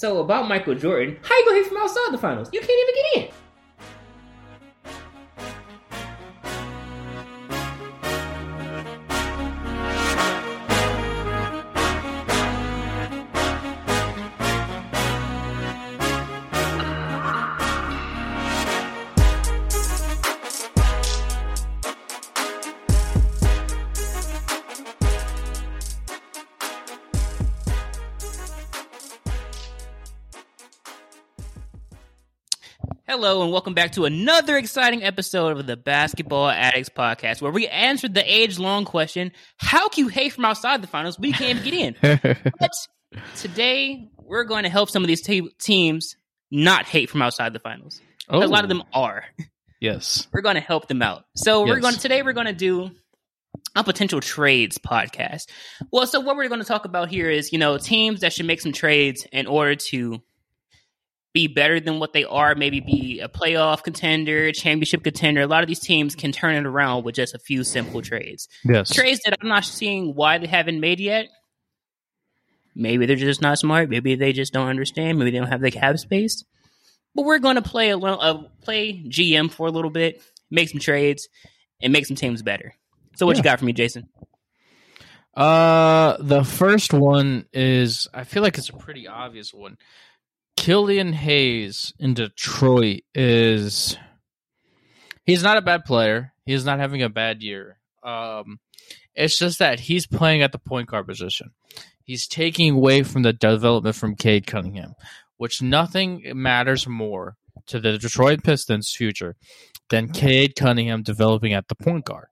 [0.00, 2.48] So about Michael Jordan, how you gonna hit from outside the finals?
[2.54, 3.39] You can't even get in.
[33.22, 37.68] Hello and welcome back to another exciting episode of the Basketball Addicts Podcast, where we
[37.68, 41.62] answered the age-long question: How can you hate from outside the finals, We can't even
[41.62, 42.42] get in?
[42.58, 42.72] but
[43.36, 46.16] today, we're going to help some of these te- teams
[46.50, 48.00] not hate from outside the finals.
[48.30, 48.42] Oh.
[48.42, 49.02] A lot of them oh.
[49.02, 49.24] are.
[49.82, 50.26] Yes.
[50.32, 51.24] We're going to help them out.
[51.36, 51.82] So we're Yes.
[51.82, 52.22] going to, today.
[52.22, 52.90] We're going to do
[53.76, 55.42] a potential trades podcast.
[55.92, 58.46] Well, so what we're going to talk about here is you know teams that should
[58.46, 60.22] make some trades in order to
[61.32, 65.42] be better than what they are, maybe be a playoff contender, championship contender.
[65.42, 68.48] A lot of these teams can turn it around with just a few simple trades.
[68.64, 68.92] Yes.
[68.92, 71.28] Trades that I'm not seeing why they haven't made yet.
[72.74, 73.90] Maybe they're just not smart.
[73.90, 75.18] Maybe they just don't understand.
[75.18, 76.44] Maybe they don't have the cap space.
[77.14, 80.68] But we're going to play a little, uh, play GM for a little bit, make
[80.68, 81.28] some trades,
[81.82, 82.74] and make some teams better.
[83.16, 84.08] So, what you got for me, Jason?
[85.34, 89.76] Uh, the first one is I feel like it's a pretty obvious one.
[90.60, 93.96] Killian Hayes in Detroit is
[95.24, 96.34] he's not a bad player.
[96.44, 97.78] He's not having a bad year.
[98.02, 98.60] Um,
[99.14, 101.52] it's just that he's playing at the point guard position.
[102.04, 104.96] He's taking away from the development from Cade Cunningham,
[105.38, 107.38] which nothing matters more
[107.68, 109.36] to the Detroit Pistons' future
[109.88, 112.28] than Cade Cunningham developing at the point guard.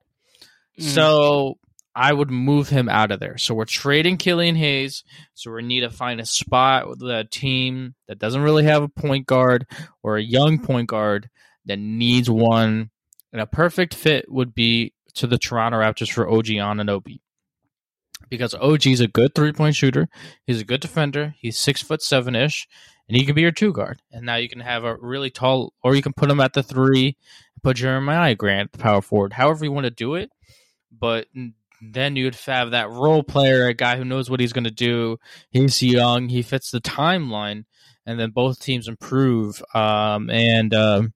[0.79, 1.57] So
[1.99, 3.39] I would move him out of there.
[3.39, 5.03] So we're trading Killian Hayes.
[5.35, 8.89] So we need to find a spot with a team that doesn't really have a
[8.89, 9.67] point guard
[10.01, 11.29] or a young point guard
[11.67, 12.91] that needs one.
[13.33, 17.19] And a perfect fit would be to the Toronto Raptors for OG Anunoby.
[18.29, 20.09] Because OG is a good three point shooter.
[20.47, 21.35] He's a good defender.
[21.37, 22.69] He's six foot seven ish.
[23.09, 24.03] And he can be your two guard.
[24.13, 26.63] And now you can have a really tall or you can put him at the
[26.63, 27.17] three
[27.65, 29.33] put Jeremiah Grant the power forward.
[29.33, 30.31] However you want to do it
[30.91, 31.27] but
[31.81, 35.19] then you'd have that role player, a guy who knows what he's going to do.
[35.51, 37.65] He's young, he fits the timeline,
[38.07, 39.63] and then both teams improve.
[39.75, 41.13] Um, and um,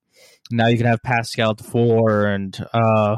[0.51, 3.17] now you can have Pascal at the four and uh,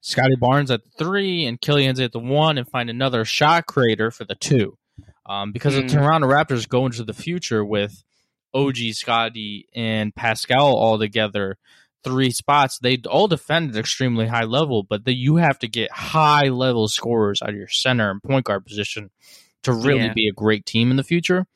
[0.00, 4.24] Scottie Barnes at three and Killian's at the one, and find another shot creator for
[4.24, 4.76] the two.
[5.26, 5.86] Um, because Hmm.
[5.86, 8.02] the Toronto Raptors go into the future with
[8.52, 11.56] OG, Scottie, and Pascal all together
[12.04, 12.78] three spots.
[12.78, 16.88] They all defend at extremely high level, but the, you have to get high level
[16.88, 19.10] scorers out of your center and point guard position
[19.62, 20.12] to really Yeah.
[20.14, 21.46] be a great team in the future.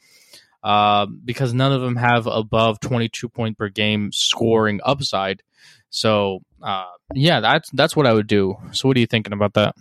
[0.62, 5.43] Um, because none of them have above 22 point per game scoring upside.
[5.91, 8.56] So, uh, yeah, that's that's what I would do.
[8.72, 9.75] So, what are you thinking about that?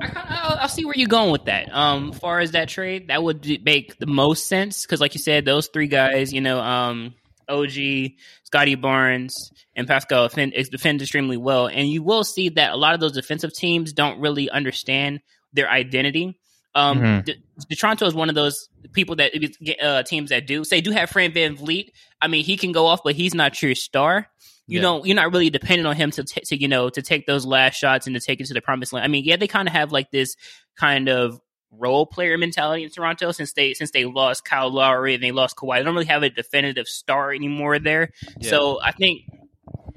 [0.00, 1.72] I, I'll, I'll see where you're going with that.
[1.72, 5.20] Um, as far as that trade, that would make the most sense because, like you
[5.20, 7.14] said, those three guys, you know, um,
[7.48, 8.12] OG,
[8.44, 9.34] Scottie Barnes,
[9.76, 13.12] and Pascal defend, defend extremely well, and you will see that a lot of those
[13.12, 15.20] defensive teams don't really understand
[15.52, 16.38] their identity.
[16.74, 17.24] Um, Mhm.
[17.24, 17.34] De-
[17.68, 19.32] De- Toronto is one of those people that
[19.80, 21.90] uh, teams that do say do have Fred VanVleet.
[22.20, 24.28] I mean, he can go off, but he's not your star.
[24.66, 24.82] You Yeah.
[24.82, 25.06] don't.
[25.06, 27.76] You're not really dependent on him to, t- to you know to take those last
[27.76, 29.04] shots and to take it to the promised land.
[29.04, 30.34] I mean, yeah, they kind of have like this
[30.76, 31.38] kind of
[31.70, 35.56] role player mentality in Toronto since they since they lost Kyle Lowry and they lost
[35.56, 35.78] Kawhi.
[35.78, 38.10] They don't really have a definitive star anymore there.
[38.50, 39.22] So I think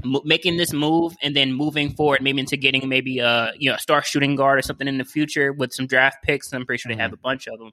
[0.03, 3.75] m- making this move and then moving forward, maybe into getting maybe a you know
[3.75, 6.51] a star shooting guard or something in the future with some draft picks.
[6.53, 7.71] I'm pretty sure they have a bunch of them.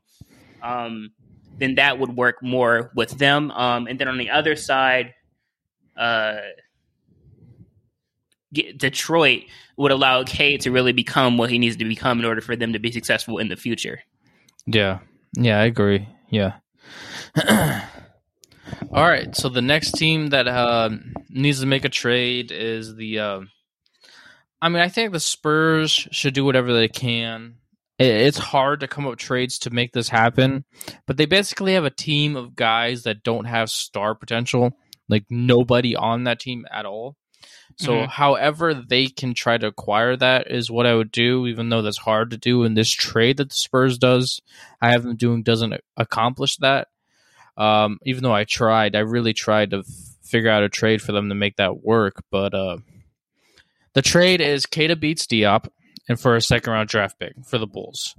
[0.63, 1.11] Um,
[1.59, 3.51] then that would work more with them.
[3.53, 5.15] Um, and then on the other side,
[5.97, 6.37] uh,
[8.77, 9.45] Detroit
[9.77, 12.73] would allow K to really become what he needs to become in order for them
[12.73, 14.01] to be successful in the future.
[14.67, 15.01] Yeah.
[15.37, 16.09] Yeah, I agree.
[16.31, 16.55] Yeah.
[18.93, 19.35] All right.
[19.35, 20.91] So the next team that uh,
[21.29, 23.19] needs to make a trade is the.
[23.19, 23.41] Uh,
[24.63, 27.57] I mean, I think the Spurs should do whatever they can.
[27.99, 30.65] it's hard to come up trades to make this happen.
[31.07, 34.73] But they basically have a team of guys that don't have star potential,
[35.09, 37.17] like nobody on that team at all.
[37.77, 38.09] So, Mhm.
[38.09, 41.99] however they can try to acquire that is what I would do, even though that's
[41.99, 44.41] hard to do in this trade that the Spurs does.
[44.81, 46.89] I have them doing doesn't accomplish that.
[47.57, 49.87] Um, even though I tried, I really tried to f-
[50.23, 52.23] figure out a trade for them to make that work.
[52.31, 52.79] But uh,
[53.93, 55.69] the trade is Keita Bates-Diop
[56.09, 58.15] and for a second round draft pick for the Bulls.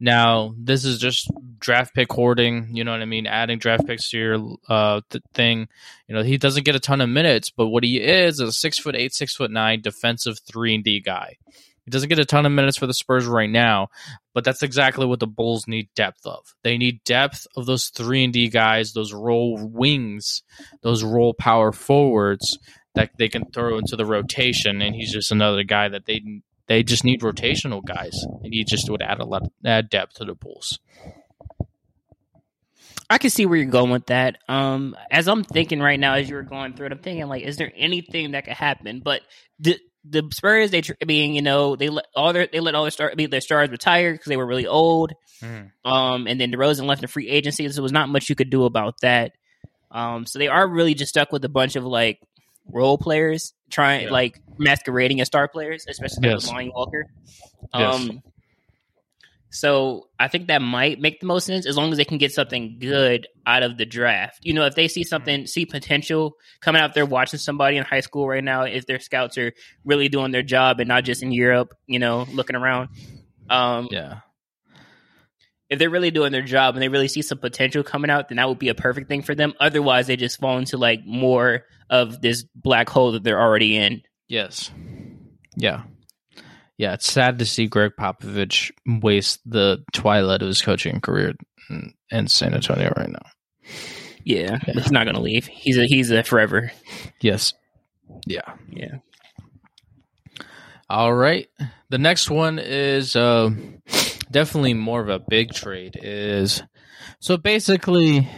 [0.00, 3.26] Now, this is just draft pick hoarding, you know what I mean?
[3.26, 5.68] Adding draft picks to your uh, th- thing.
[6.08, 8.52] You know, he doesn't get a ton of minutes, but what he is is a
[8.52, 11.36] six foot eight, six foot nine defensive three and D guy.
[11.84, 13.88] He doesn't get a ton of minutes for the Spurs right now,
[14.32, 16.54] but that's exactly what the Bulls need depth of.
[16.62, 20.42] They need depth of those three and D guys, those role wings,
[20.82, 22.58] those role power forwards
[22.94, 24.80] that they can throw into the rotation.
[24.80, 26.22] And he's just another guy that they
[26.70, 30.24] they just need rotational guys, and you just would add a lot add depth to
[30.24, 30.78] the Bulls.
[33.10, 34.38] I can see where you're going with that.
[34.48, 37.42] Um, as I'm thinking right now, as you were going through it, I'm thinking like,
[37.42, 39.02] is there anything that could happen?
[39.04, 39.22] But
[39.58, 42.76] the the Spurs, they tr- I mean, you know, they let all their they let
[42.76, 45.12] all their star, I mean, their stars retire because they were really old.
[45.84, 48.48] Um, and then DeRozan left in free agency, so there was not much you could
[48.50, 49.32] do about that.
[49.90, 52.20] Um, so they are really just stuck with a bunch of like
[52.72, 54.10] role players trying Yeah.
[54.10, 56.42] like masquerading as star players, especially like Yes.
[56.44, 57.06] with Lonnie Walker.
[57.74, 57.94] Yes.
[57.94, 58.22] Um,
[59.52, 62.32] so I think that might make the most sense as long as they can get
[62.32, 64.38] something good out of the draft.
[64.42, 68.00] You know, if they see something, see potential coming out there watching somebody in high
[68.00, 69.52] school right now, if their scouts are
[69.84, 72.90] really doing their job and not just in Europe, you know, looking around.
[73.48, 74.20] Um, Yeah,
[75.68, 78.36] if they're really doing their job and they really see some potential coming out, then
[78.36, 79.54] that would be a perfect thing for them.
[79.58, 84.02] Otherwise, they just fall into like more of this black hole that they're already in.
[84.28, 84.70] yes,
[85.56, 85.82] yeah,
[86.78, 86.94] yeah.
[86.94, 91.34] It's sad to see Gregg Popovich waste the twilight of his coaching career
[91.68, 93.26] in, in San Antonio right now.
[94.24, 95.46] Yeah, but he's not going to leave.
[95.46, 96.72] He's a he's a forever.
[97.20, 97.52] Yes,
[98.26, 98.54] yeah.
[98.70, 98.98] Yeah.
[100.88, 101.48] All right.
[101.90, 103.50] The next one is uh,
[104.30, 105.98] definitely more of a big trade.
[106.02, 106.62] Is
[107.20, 108.28] so basically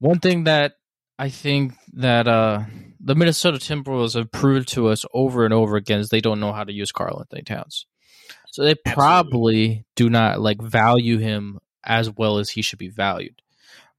[0.00, 0.74] one thing that
[1.18, 2.64] I think that uh,
[3.00, 6.52] the Minnesota Timberwolves have proved to us over and over again is they don't know
[6.52, 7.86] how to use Karl-Anthony Towns.
[8.50, 13.42] So they probably do not like value him as well as he should be valued,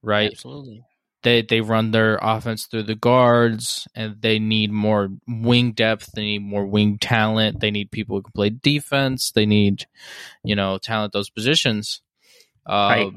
[0.02, 0.30] right?
[0.32, 0.82] Absolutely.
[1.22, 6.22] they they run their offense through the guards and they need more wing depth they
[6.22, 9.86] need more wing talent they need people who can play defense they need
[10.44, 12.00] you know talent those positions
[12.66, 13.12] um, Right.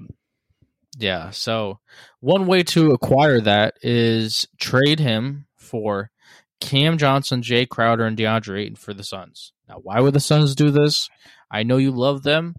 [0.98, 1.80] Yeah so
[2.20, 6.12] one way to acquire that is trade him for
[6.60, 9.54] Cam Johnson, Jae Crowder, and DeAndre Ayton for the Suns.
[9.68, 11.10] Now, why would the Suns do this?
[11.50, 12.56] I know you love them,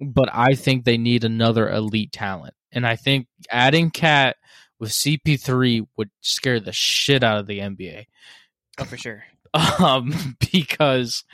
[0.00, 2.54] but I think they need another elite talent.
[2.72, 4.36] And I think adding Cat
[4.78, 8.06] with CP3 would scare the shit out of the NBA.
[8.78, 9.24] Oh, for sure.
[9.54, 11.24] Um, because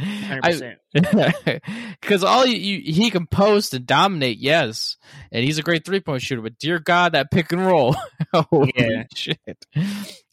[0.95, 4.97] because all you, you he can post and dominate, yes,
[5.31, 6.43] and he's a great three point shooter.
[6.43, 7.97] But dear God, that pick and roll,
[8.33, 9.05] oh Yeah.
[9.15, 9.67] shit!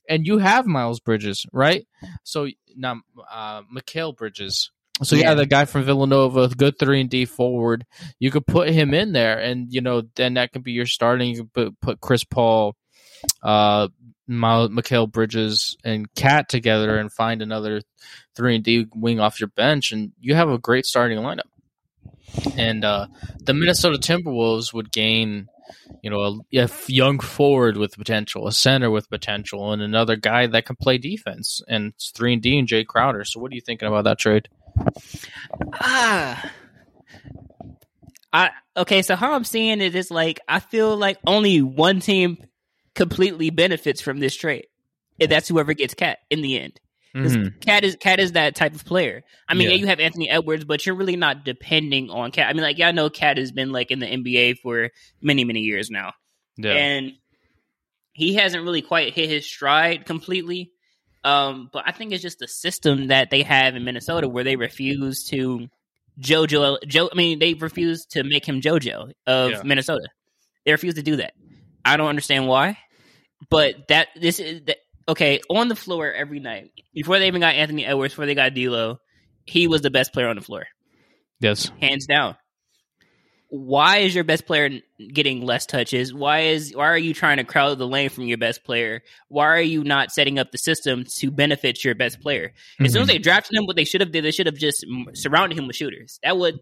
[0.09, 1.85] And you have Miles Bridges, right?
[2.23, 3.01] So now,
[3.31, 4.71] uh, Mikal Bridges.
[5.03, 5.33] So yeah, Yeah.
[5.35, 7.85] the guy from Villanova, good three and D forward.
[8.19, 11.29] You could put him in there, and you know then that can be your starting.
[11.35, 12.75] You could put, put Chris Paul,
[13.43, 13.89] uh,
[14.29, 17.81] Mikal Bridges, and Cat together, and find another
[18.35, 21.49] three and D wing off your bench, and you have a great starting lineup.
[22.57, 23.07] And uh,
[23.41, 25.47] the Minnesota Timberwolves would gain,
[26.01, 30.65] you know, a young forward with potential, a center with potential, and another guy that
[30.65, 31.61] can play defense.
[31.67, 33.23] And it's three and D and Jae Crowder.
[33.25, 34.49] So, what are you thinking about that trade?
[35.73, 36.51] Ah.
[38.33, 42.37] I okay, so how I'm seeing it is like I feel like only one team
[42.95, 44.67] completely benefits from this trade.
[45.19, 46.79] And that's whoever gets Cat in the end.
[47.15, 47.61] Mhm.
[47.61, 49.23] Cat is Cat is that type of player.
[49.47, 49.75] I mean, yeah.
[49.75, 49.79] Yeah.
[49.81, 52.49] you have Anthony Edwards, but you're really not depending on Cat.
[52.49, 54.89] I mean, like, yeah, I know Cat has been like in the NBA for
[55.21, 56.11] many, many years now.
[56.57, 56.71] Yeah.
[56.71, 57.11] and
[58.13, 60.71] he hasn't really quite hit his stride completely.
[61.25, 64.55] Um, but I think it's just the system that they have in Minnesota where they
[64.55, 65.67] refuse to
[66.21, 66.77] JoJo.
[66.87, 69.61] Joe, I mean, they refuse to make him JoJo of Yeah.
[69.63, 70.07] Minnesota.
[70.65, 71.33] They refuse to do that.
[71.85, 72.77] I don't understand why,
[73.49, 74.77] but that this is that,
[75.07, 78.53] okay on the floor every night before they even got Anthony Edwards, before they got
[78.55, 78.97] D'Lo.
[79.45, 80.65] He was the best player on the floor
[81.39, 81.71] yes.
[81.79, 82.35] hands down.
[83.49, 84.81] Why is your best player
[85.13, 86.11] getting less touches?
[86.11, 89.01] Why is why are you trying to crowd the lane from your best player?
[89.29, 92.53] Why are you not setting up the system to benefit your best player?
[92.81, 93.11] As soon as Mhm.
[93.11, 95.75] they drafted him, what they should have did, they should have just surrounded him with
[95.75, 96.19] shooters.
[96.23, 96.59] That would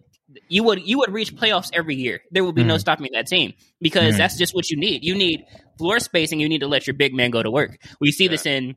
[0.49, 2.21] you would you would reach playoffs every year.
[2.31, 2.79] There would be no Mhm.
[2.79, 4.17] stopping that team because Mhm.
[4.17, 5.03] that's just what you need.
[5.03, 5.43] You need
[5.77, 6.39] floor spacing.
[6.39, 7.77] You need to let your big man go to work.
[7.99, 8.75] We see this in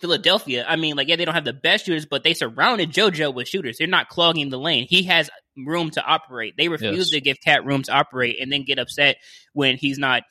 [0.00, 0.64] Philadelphia.
[0.66, 3.48] I mean, like yeah, they don't have the best shooters, but they surrounded JoJo with
[3.48, 3.76] shooters.
[3.78, 4.86] They're not clogging the lane.
[4.88, 6.54] He has room to operate.
[6.56, 7.10] They refuse Yes.
[7.10, 9.16] to give Cat room to operate, and then get upset
[9.52, 10.22] when he's not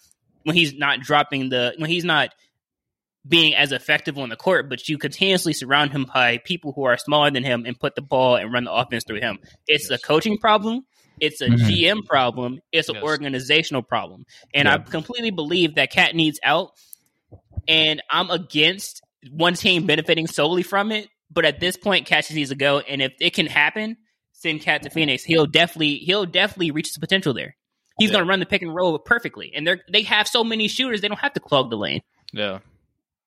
[0.43, 2.33] when he's not dropping the when he's not
[3.27, 6.97] being as effective on the court, but you continuously surround him by people who are
[6.97, 9.39] smaller than him and put the ball and run the offense through him.
[9.67, 9.99] It's Yes.
[9.99, 10.85] a coaching problem.
[11.19, 11.57] It's a Mhm.
[11.67, 12.59] GM problem.
[12.71, 13.03] It's an Yes.
[13.03, 14.25] organizational problem.
[14.53, 14.75] And Yeah.
[14.75, 16.71] I completely believe that Cat needs out.
[17.67, 21.09] And I'm against one team benefiting solely from it.
[21.29, 22.79] But at this point, Cat just needs to go.
[22.79, 23.97] And if it can happen,
[24.31, 25.23] send Cat to Phoenix.
[25.23, 27.55] He'll definitely he'll definitely reach his potential there.
[27.99, 28.13] He's Yeah.
[28.13, 29.51] going to run the pick and roll perfectly.
[29.53, 31.99] And they're they have so many shooters, they don't have to clog the lane.
[32.31, 32.59] Yeah,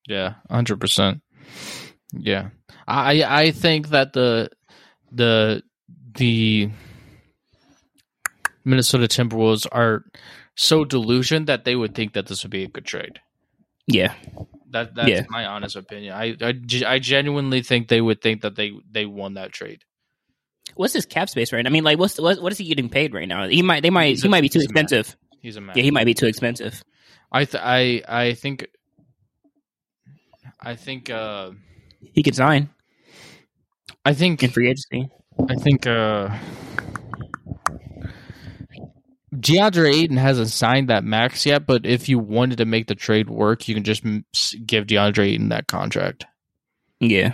[0.09, 1.23] yeah, hundred percent.
[2.12, 2.50] Yeah,
[2.87, 4.50] I I think that the
[5.11, 5.62] the
[6.14, 6.71] the
[8.64, 10.04] Minnesota Timberwolves are
[10.54, 13.21] so delusioned that they would think that this would be a good trade.
[13.87, 14.14] Yeah.
[14.71, 15.23] That that's Yeah.
[15.28, 16.14] my honest opinion.
[16.14, 16.54] I, I
[16.87, 19.82] I genuinely think they would think that they they won that trade.
[20.76, 21.68] What's his cap space right now?
[21.68, 23.49] I mean, like, what's what, what is he getting paid right now?
[23.49, 25.16] He might, they might, He's he a- might be too expensive.
[25.40, 25.76] He's a man.
[25.76, 26.82] Yeah, he might be too expensive.
[27.30, 28.68] I th- I I think
[30.64, 31.50] I think uh
[32.14, 32.71] He could sign
[34.04, 35.11] I think in free agency.
[35.49, 36.37] I think uh
[39.35, 43.31] DeAndre Ayton hasn't signed that max yet, but if you wanted to make the trade
[43.31, 44.02] work, you can just
[44.66, 46.26] give DeAndre Ayton that contract.
[47.00, 47.33] Yeah,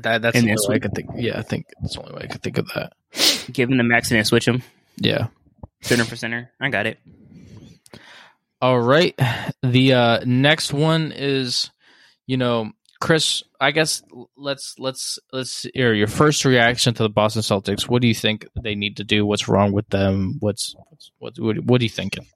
[0.00, 1.08] That, that's And the only way I switch- could think.
[1.16, 2.92] Yeah, I think that's the only way I could think of that.
[3.52, 4.62] give him the max and then switch him
[4.98, 5.28] Yeah.
[5.82, 6.50] center for center.
[6.60, 6.98] I got it.
[8.62, 9.18] All right.
[9.62, 11.70] The uh, next one is,
[12.30, 12.70] you know,
[13.00, 13.42] Chris.
[13.60, 14.02] I guess
[14.36, 17.88] let's let's let's hear your first reaction to the Boston Celtics.
[17.88, 19.26] What do you think they need to do?
[19.26, 20.36] What's wrong with them?
[20.38, 21.58] What's what's what?
[21.64, 22.26] What are you thinking?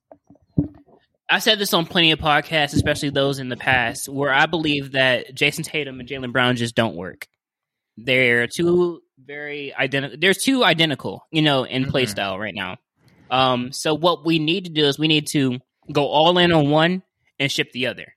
[1.30, 4.92] I said this on plenty of podcasts, especially those in the past, where I believe
[4.92, 7.28] that Jayson Tatum and Jaylen Brown just don't work.
[7.96, 10.18] They're two very identical.
[10.20, 12.10] There's two identical, you know, in play Mhm.
[12.10, 12.78] style right now.
[13.30, 15.60] Um, so what we need to do is we need to
[15.92, 17.02] go all in on one
[17.38, 18.14] and ship the other.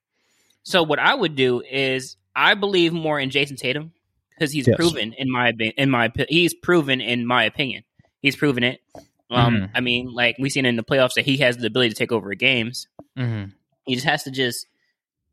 [0.67, 3.93] So what I would do is I believe more in Jayson Tatum
[4.31, 4.75] because he's Yes.
[4.75, 7.83] proven in my in my he's proven in my opinion.
[8.21, 8.81] He's proven it.
[9.29, 9.71] Um, Mhm.
[9.75, 12.12] I mean, like we've seen in the playoffs that he has the ability to take
[12.12, 12.86] over games.
[13.17, 13.51] Mm-hmm.
[13.86, 14.67] He just has to just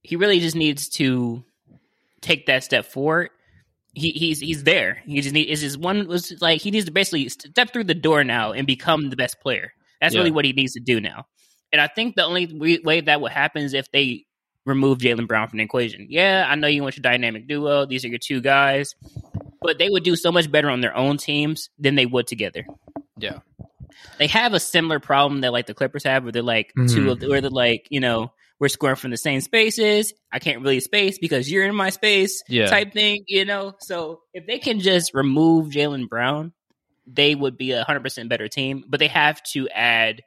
[0.04, 1.44] he really just needs to
[2.20, 3.30] take that step forward.
[3.92, 5.02] He he's he's there.
[5.04, 7.94] He just need is just one was like he needs to basically step through the
[7.94, 9.72] door now and become the best player.
[10.00, 10.20] That's Yeah.
[10.20, 11.26] really what he needs to do now.
[11.72, 12.46] And I think the only
[12.84, 14.26] way that would happen is if they
[14.64, 16.06] remove Jaylen Brown from the equation.
[16.08, 17.86] Yeah, I know you want your dynamic duo.
[17.86, 18.94] These are your two guys,
[19.60, 22.64] but they would do so much better on their own teams than they would together
[23.18, 23.38] Yeah.
[24.18, 27.10] they have a similar problem that like the Clippers have, where they're like two Mhm.
[27.12, 30.14] of where they're like you know we're scoring from the same spaces.
[30.32, 32.66] I can't really space because you're in my space, Yeah.
[32.68, 33.24] type thing.
[33.26, 36.52] You know, so if they can just remove Jaylen Brown,
[37.06, 38.84] they would be a hundred percent better team.
[38.88, 40.22] But they have to add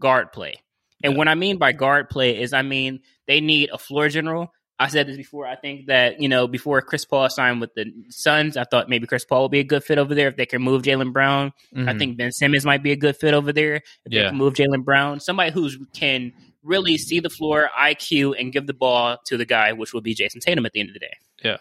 [0.00, 0.56] guard play,
[1.02, 1.18] and Yeah.
[1.18, 4.52] what I mean by guard play is I mean they need a floor general.
[4.78, 5.46] I said this before.
[5.46, 9.06] I think that you know before Chris Paul signed with the Suns, I thought maybe
[9.06, 11.52] Chris Paul would be a good fit over there if they can move Jaylen Brown.
[11.74, 13.76] I think Ben Simmons might be a good fit over there.
[13.76, 18.52] If they can move Jaylen Brown, somebody who can really see the floor, IQ, and
[18.52, 20.94] give the ball to the guy, which will be Jayson Tatum at the end of
[20.94, 21.14] the day.
[21.42, 21.56] Yeah.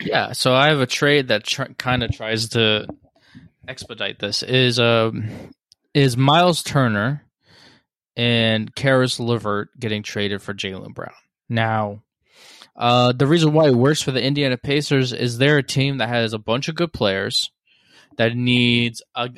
[0.00, 2.86] Yeah, so I have a trade that tr- kind of tries to
[3.66, 4.42] expedite this.
[4.42, 5.28] Is um
[5.94, 7.23] is Miles Turner
[8.16, 11.12] and Caris LeVert getting traded for Jaylen Brown?
[11.48, 12.02] Now,
[12.76, 16.08] uh, the reason why it works for the Indiana Pacers is they're a team that
[16.08, 17.50] has a bunch of good players
[18.16, 19.30] that needs a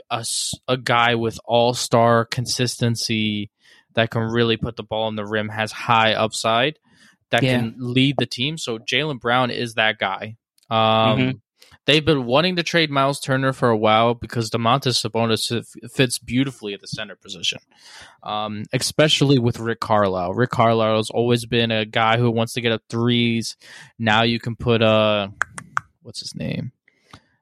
[0.68, 3.50] a guy with all star consistency
[3.94, 6.78] that can really put the ball in the rim, has high upside,
[7.30, 7.58] that Yeah.
[7.60, 8.58] can lead the team.
[8.58, 10.36] So Jaylen Brown is that guy.
[10.68, 11.40] Um, Mhm.
[11.86, 16.74] They've been wanting to trade Miles Turner for a while because Domantas Sabonis fits beautifully
[16.74, 17.60] at the center position,
[18.24, 20.34] um, especially with Rick Carlisle.
[20.34, 23.56] Rick Carlisle has always been a guy who wants to get up threes.
[24.00, 25.28] Now you can put uh,
[26.02, 26.72] what's his name?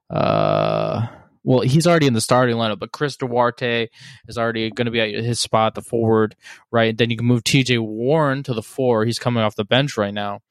[0.09, 1.07] Uh,
[1.43, 3.87] well, he's already in the starting lineup, but Chris Duarte
[4.27, 6.35] is already going to be at his spot, the forward,
[6.71, 6.97] right?
[6.97, 7.77] Then you can move T.J.
[7.77, 9.05] Warren to the four.
[9.05, 10.41] He's coming off the bench right now.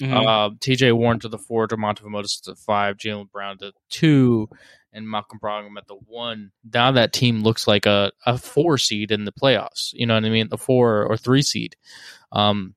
[0.00, 0.26] Mhm.
[0.26, 4.48] Uh, TJ Warren to the four, Demonte Motis to the five, Jaylen Brown to two,
[4.92, 6.52] and Malcolm Brogdon at the one.
[6.72, 9.92] Now that team looks like a, a four seed in the playoffs.
[9.92, 10.48] You know what I mean?
[10.52, 11.76] A four or three seed.
[12.32, 12.74] Um,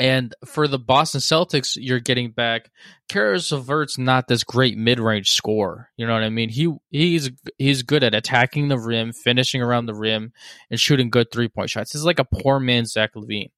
[0.00, 2.70] And for the Boston Celtics, you're getting back.
[3.10, 5.90] Caris LeVert's not this great mid-range scorer.
[5.98, 6.48] You know what I mean?
[6.48, 10.32] He he's he's good at attacking the rim, finishing around the rim,
[10.70, 11.92] and shooting good three-point shots.
[11.92, 13.50] He's like a poor man's Zach LaVine.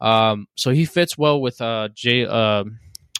[0.00, 2.64] Um, so he fits well with uh, Jay, uh,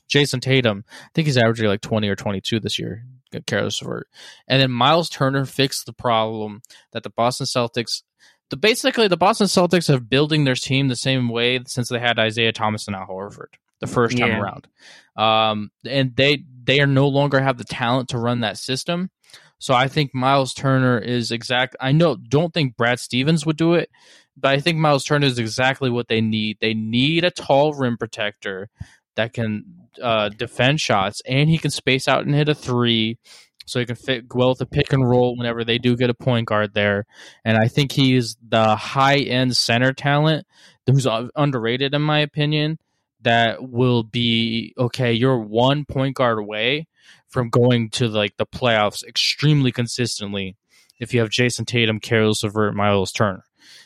[0.09, 0.85] Jayson Tatum.
[0.90, 3.04] I think he's averaging like 20 or 22 this year.
[3.47, 4.09] Caris LeVert,
[4.47, 6.62] and then Miles Turner fixed the problem
[6.93, 8.02] that the Boston Celtics
[8.51, 12.19] the basically the Boston Celtics have building their team the same way since they had
[12.19, 14.41] Isaiah Thomas and Al Horford the first time Yeah.
[14.41, 14.69] around.
[15.17, 19.11] Um, and they they are no longer have the talent to run that system.
[19.59, 21.77] So I think Miles Turner is exact.
[21.81, 23.89] I know don't think Brad Stevens would do it,
[24.37, 26.59] but I think Miles Turner is exactly what they need.
[26.61, 28.69] They need a tall rim protector
[29.17, 29.65] that can
[30.03, 33.19] uh, defend shots and he can space out and hit a three.
[33.64, 36.47] So he can fit with a pick and roll whenever they do get a point
[36.47, 37.06] guard there
[37.44, 40.47] and I think he's the high end center talent
[40.87, 42.78] who's underrated in my opinion.
[43.23, 45.14] That will be okay.
[45.14, 46.88] You're one point guard away
[47.28, 50.56] from going to like the playoffs extremely consistently.
[51.00, 53.44] If you have Jayson Tatum, Caris LeVert, Miles Turner,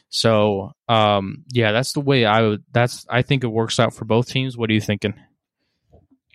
[0.09, 2.65] so um, yeah, that's the way I would.
[2.73, 4.57] That's I think it works out for both teams.
[4.57, 5.15] What are you thinking?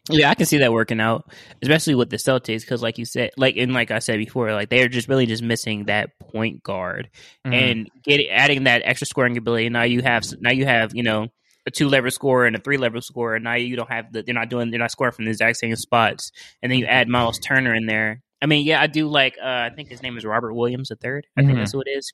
[0.09, 1.31] Yeah, I can see that working out,
[1.61, 4.69] especially with the Celtics, because like you said, like and like I said before, like
[4.69, 7.09] they're just really just missing that point guard
[7.45, 7.53] Mm-hmm.
[7.53, 9.69] and get adding that extra scoring ability.
[9.69, 11.27] Now you have now you have you know
[11.65, 13.35] a two level scorer and a three level scorer.
[13.35, 15.57] And now you don't have the they're not doing they're not scoring from the exact
[15.57, 16.31] same spots,
[16.61, 18.21] and then you add Miles Turner in there.
[18.41, 19.37] I mean, yeah, I do like.
[19.41, 21.25] Uh, I think his name is Robert Williams the third.
[21.37, 21.45] I Mhm.
[21.45, 22.11] think that's who it is.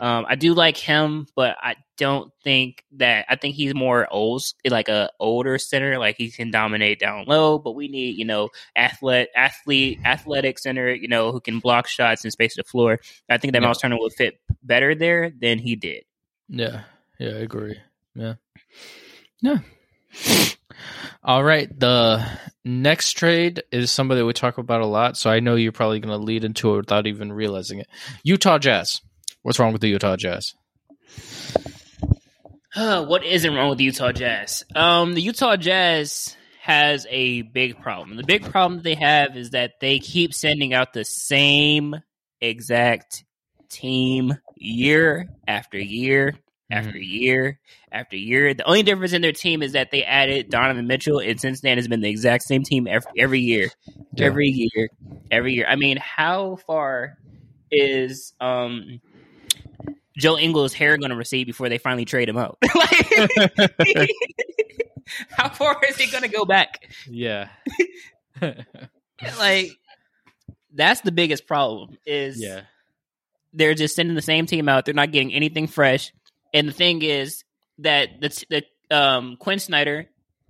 [0.00, 3.26] Um, I do like him, but I don't think that.
[3.28, 5.98] I think he's more old, like a older center.
[5.98, 10.92] Like he can dominate down low, but we need you know athlete, athlete, athletic center.
[10.92, 12.98] You know who can block shots and space the floor.
[13.28, 13.66] I think that Yeah.
[13.66, 16.04] Miles Turner would fit better there than he did.
[16.48, 16.82] Yeah,
[17.18, 17.76] yeah, I agree.
[18.14, 18.34] Yeah,
[19.42, 19.58] yeah.
[21.22, 22.26] All right, the
[22.64, 26.18] next trade is somebody we talk about a lot, so I know you're probably going
[26.18, 27.88] to lead into it without even realizing it.
[28.22, 29.02] Utah Jazz.
[29.42, 30.54] What's wrong with the Utah Jazz?
[32.74, 34.64] what isn't wrong with the Utah Jazz?
[34.74, 38.16] Um, the Utah Jazz has a big problem.
[38.16, 41.96] The big problem that they have is that they keep sending out the same
[42.40, 43.24] exact
[43.70, 46.34] team year after year
[46.70, 47.58] after year
[47.90, 48.54] after year.
[48.54, 51.78] The only difference in their team is that they added Donovan Mitchell, and since then
[51.78, 53.70] it's been the exact same team every, every year,
[54.14, 54.26] Yeah.
[54.26, 54.88] every year,
[55.30, 55.66] every year.
[55.68, 57.16] I mean, how far
[57.72, 59.00] is um
[60.20, 62.58] Joe Ingles' hair going to recede before they finally trade him out?
[62.74, 64.10] like,
[65.30, 66.88] how far is he going to go back?
[67.08, 67.48] Yeah,
[69.38, 69.70] Like,
[70.72, 71.96] that's the biggest problem.
[72.06, 72.62] Is yeah,
[73.52, 74.84] they're just sending the same team out.
[74.84, 76.12] They're not getting anything fresh.
[76.54, 77.44] And the thing is
[77.78, 78.44] that the,
[78.90, 80.06] the um, Quin Snyder,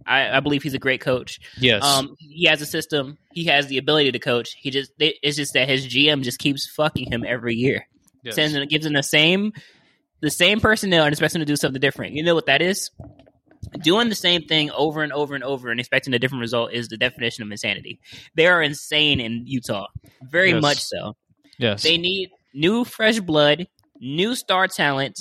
[0.07, 1.39] I, I believe he's a great coach.
[1.59, 3.19] yes, Um, he has a system.
[3.33, 4.55] He has the ability to coach.
[4.59, 7.87] He just they, it's just that his GM just keeps fucking him every year.
[8.23, 8.35] Yes.
[8.35, 9.53] Sends him, gives them the same
[10.23, 12.13] the same personnel and expects him to do something different.
[12.15, 12.91] You know what that is?
[13.83, 16.89] Doing the same thing over and over and over and expecting a different result is
[16.89, 18.01] the definition of insanity.
[18.35, 19.87] They are insane in Utah,
[20.23, 20.63] very Yes.
[20.63, 21.17] much so.
[21.59, 21.83] yes.
[21.83, 23.67] They need new, fresh blood,
[24.01, 25.19] new star talent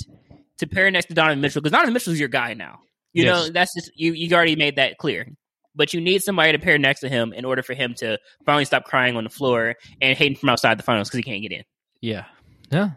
[0.58, 2.80] to pair next to Donovan Mitchell because Donovan Mitchell is your guy now.
[3.12, 3.32] You Yes.
[3.46, 4.12] know that's just you.
[4.12, 5.26] You already made that clear.
[5.74, 8.64] But you need somebody to pair next to him in order for him to finally
[8.64, 11.52] stop crying on the floor and hating from outside the finals because he can't get
[11.52, 11.62] in.
[12.00, 12.24] Yeah.
[12.70, 12.90] Yeah.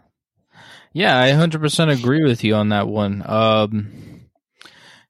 [0.93, 3.23] Yeah, I 100% agree with you on that one.
[3.25, 4.21] Um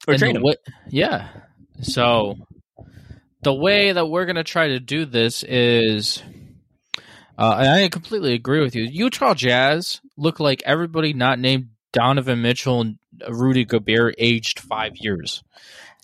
[0.07, 0.43] Or and trade the him.
[0.43, 0.55] way-
[0.89, 1.29] yeah.
[1.81, 2.35] So
[3.41, 6.23] the way that we're going to try to do this is
[7.37, 8.83] uh, and I completely agree with you.
[8.83, 12.97] Utah Jazz look like everybody not named Donovan Mitchell and
[13.27, 15.43] Rudy Gobert aged 5 years.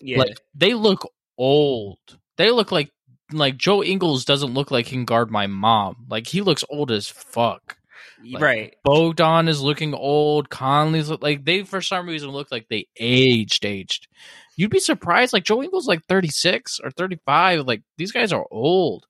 [0.02, 1.98] Yeah, Like they look old.
[2.36, 2.90] They look like
[3.32, 6.06] like Joe Ingles doesn't look like he can guard my mom.
[6.10, 7.76] Like he looks old as fuck.
[8.24, 8.74] Like- right.
[8.84, 10.50] Bogdan is looking old.
[10.50, 14.08] Conley's look like they for some reason look like they aged, aged.
[14.56, 15.32] You'd be surprised.
[15.32, 17.66] Like Joe Ingles, like thirty six or thirty five.
[17.66, 19.06] Like these guys are old.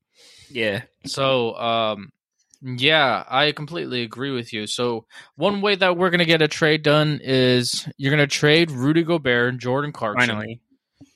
[0.52, 2.10] Yeah, So, um,
[2.60, 4.66] yeah, I completely agree with you.
[4.66, 9.02] So one way that we're gonna get a trade done is you're gonna trade Rudy
[9.04, 10.28] Gobert and Jordan Clarkson.
[10.28, 10.60] finally.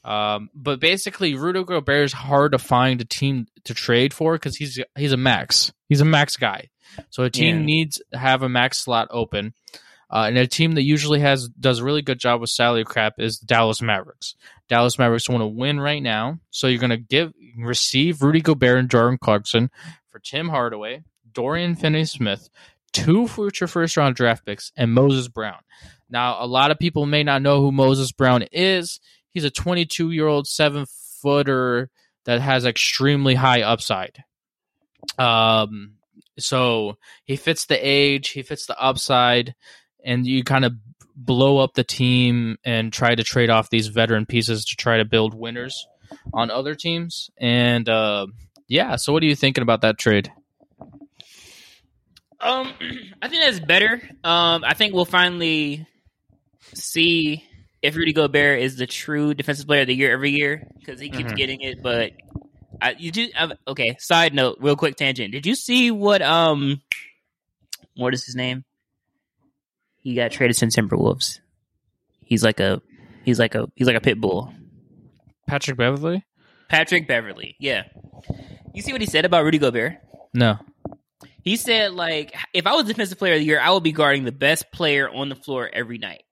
[0.05, 4.57] Um, but basically, Rudy Gobert is hard to find a team to trade for because
[4.57, 5.73] he's he's a max.
[5.89, 6.69] He's a max guy.
[7.11, 7.65] So a team Yeah.
[7.65, 9.55] needs to have a max slot open.
[10.11, 13.15] Uh, and a team that usually has does a really good job with salary cap
[13.19, 14.37] is the Dallas Mavericks.
[14.69, 18.79] Dallas Mavericks want to win right now, so you're going to give receive Rudy Gobert
[18.79, 19.71] and Jordan Clarkson
[20.11, 21.03] for Tim Hardaway,
[21.33, 22.49] Dorian Finney-Smith,
[22.93, 25.59] two future first round draft picks, and Moses Brown.
[26.09, 29.01] Now, a lot of people may not know who Moses Brown is.
[29.33, 30.87] he's a 22 year old seven
[31.21, 31.91] footer
[32.25, 34.23] that has extremely high upside.
[35.19, 35.95] Um,
[36.39, 39.55] so he fits the age, he fits the upside,
[40.05, 40.73] and you kind of
[41.17, 45.05] blow up the team and try to trade off these veteran pieces to try to
[45.05, 45.87] build winners
[46.33, 47.31] on other teams.
[47.39, 48.27] And uh,
[48.69, 50.33] yeah, so what are you thinking about that trade?
[52.41, 52.73] Um,
[53.23, 54.03] I think that's better.
[54.23, 55.87] Um, I think we'll finally
[56.75, 57.45] see
[57.83, 61.11] if Rudy Gobert is the true defensive player of the year every year because he
[61.11, 61.37] keeps Mhm.
[61.37, 61.83] getting it.
[61.83, 62.13] But
[62.81, 63.97] I, you do uh, okay.
[63.99, 65.33] Side note, real quick tangent.
[65.33, 66.83] Did you see what um,
[67.97, 68.65] what is his name?
[69.97, 71.41] He got traded to Timberwolves.
[72.25, 72.83] He's like a
[73.25, 74.53] he's like a he's like a pit bull.
[75.47, 76.25] Patrick Beverley?
[76.69, 77.57] Patrick Beverley.
[77.59, 77.85] Yeah.
[78.73, 79.99] You see what he said about Rudy Gobert?
[80.33, 80.59] No.
[81.43, 84.25] He said, like, if I was defensive player of the year, I would be guarding
[84.25, 86.25] the best player on the floor every night.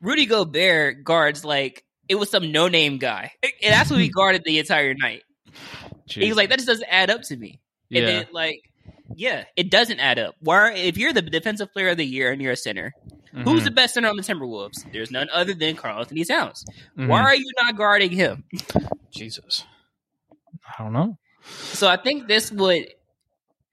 [0.00, 3.32] Rudy Gobert guards like it was some no name guy.
[3.42, 5.22] And that's what he guarded the entire night.
[6.06, 7.60] He was like, that just doesn't add up to me.
[7.88, 8.00] yeah.
[8.00, 8.60] And then like,
[9.16, 10.34] yeah, it doesn't add up.
[10.40, 12.92] Why if you're the defensive player of the year and you're a center,
[13.32, 13.64] who's Mhm.
[13.64, 14.90] the best center on the Timberwolves?
[14.92, 16.64] There's none other than Karl-Anthony Towns.
[16.98, 17.08] Mhm.
[17.08, 18.44] Why are you not guarding him?
[19.10, 19.64] Jesus.
[20.78, 21.18] I don't know.
[21.44, 22.86] So I think this would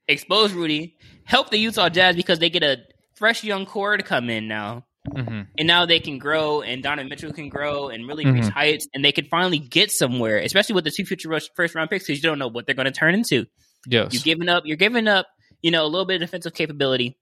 [0.08, 2.78] expose Rudy, help the Utah Jazz because they get a
[3.14, 4.84] fresh young core to come in now.
[5.14, 8.34] Hmm And now they can grow, and Donovan Mitchell can grow and really Mhm.
[8.34, 11.74] reach heights, and they can finally get somewhere, especially with the two future rush- first
[11.74, 13.46] round picks because you don't know what they're going to turn into.
[13.86, 14.12] Yes.
[14.12, 15.26] You're giving up, you're giving up,
[15.62, 17.16] you know, a little bit of defensive capability,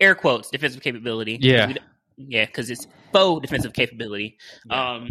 [0.00, 1.38] air quotes, defensive capability.
[1.40, 1.72] Yeah.
[2.16, 4.38] Yeah, because it's faux defensive capability.
[4.70, 5.10] Um,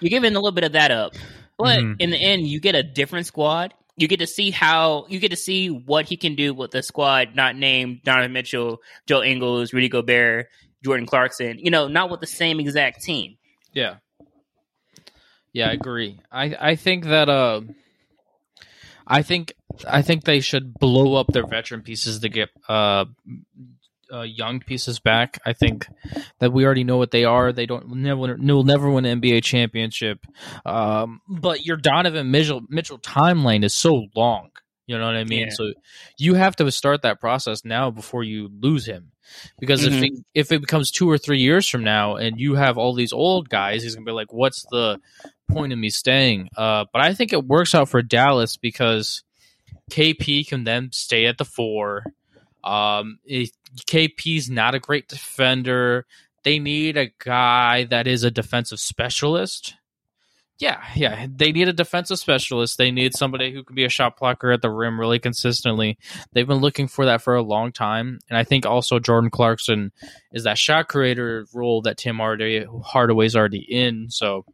[0.00, 1.14] you're giving a little bit of that up,
[1.58, 1.96] but Mhm.
[1.98, 3.74] in the end, you get a different squad.
[3.96, 6.82] You get to see how you get to see what he can do with the
[6.82, 10.48] squad not named Donovan Mitchell, Joe Ingles, Rudy Gobert,
[10.82, 11.58] Jordan Clarkson.
[11.58, 13.36] You know, not with the same exact team.
[13.72, 13.96] Yeah.
[15.52, 16.18] Yeah, I agree.
[16.30, 17.60] I I think that uh
[19.06, 19.54] I think
[19.88, 23.06] I think they should blow up their veteran pieces to get uh,
[24.12, 25.38] uh young pieces back.
[25.46, 25.86] I think
[26.38, 27.52] that we already know what they are.
[27.52, 30.24] They don't never will never win an NBA championship.
[30.66, 34.50] Um but your Donovan Mitchell Mitchell timeline is so long.
[34.86, 35.46] You know what I mean?
[35.46, 35.54] Yeah.
[35.54, 35.72] So
[36.18, 39.12] you have to start that process now before you lose him.
[39.58, 40.02] Because if Mhm.
[40.04, 43.12] it, if it becomes two or three years from now and you have all these
[43.12, 44.98] old guys, he's gonna be like, "What's the
[45.50, 49.22] point of me staying?" Uh, but I think it works out for Dallas because
[49.90, 52.04] KP can then stay at the four.
[52.64, 53.50] Um, it,
[53.86, 56.06] KP's not a great defender.
[56.44, 59.74] They need a guy that is a defensive specialist.
[60.58, 61.26] Yeah, yeah.
[61.28, 62.78] They need a defensive specialist.
[62.78, 65.98] They need somebody who can be a shot blocker at the rim really consistently.
[66.32, 68.20] They've been looking for that for a long time.
[68.28, 69.90] And I think also Jordan Clarkson
[70.30, 74.08] is that shot creator role that Tim Hardaway, Hardaway's already in.
[74.10, 74.44] So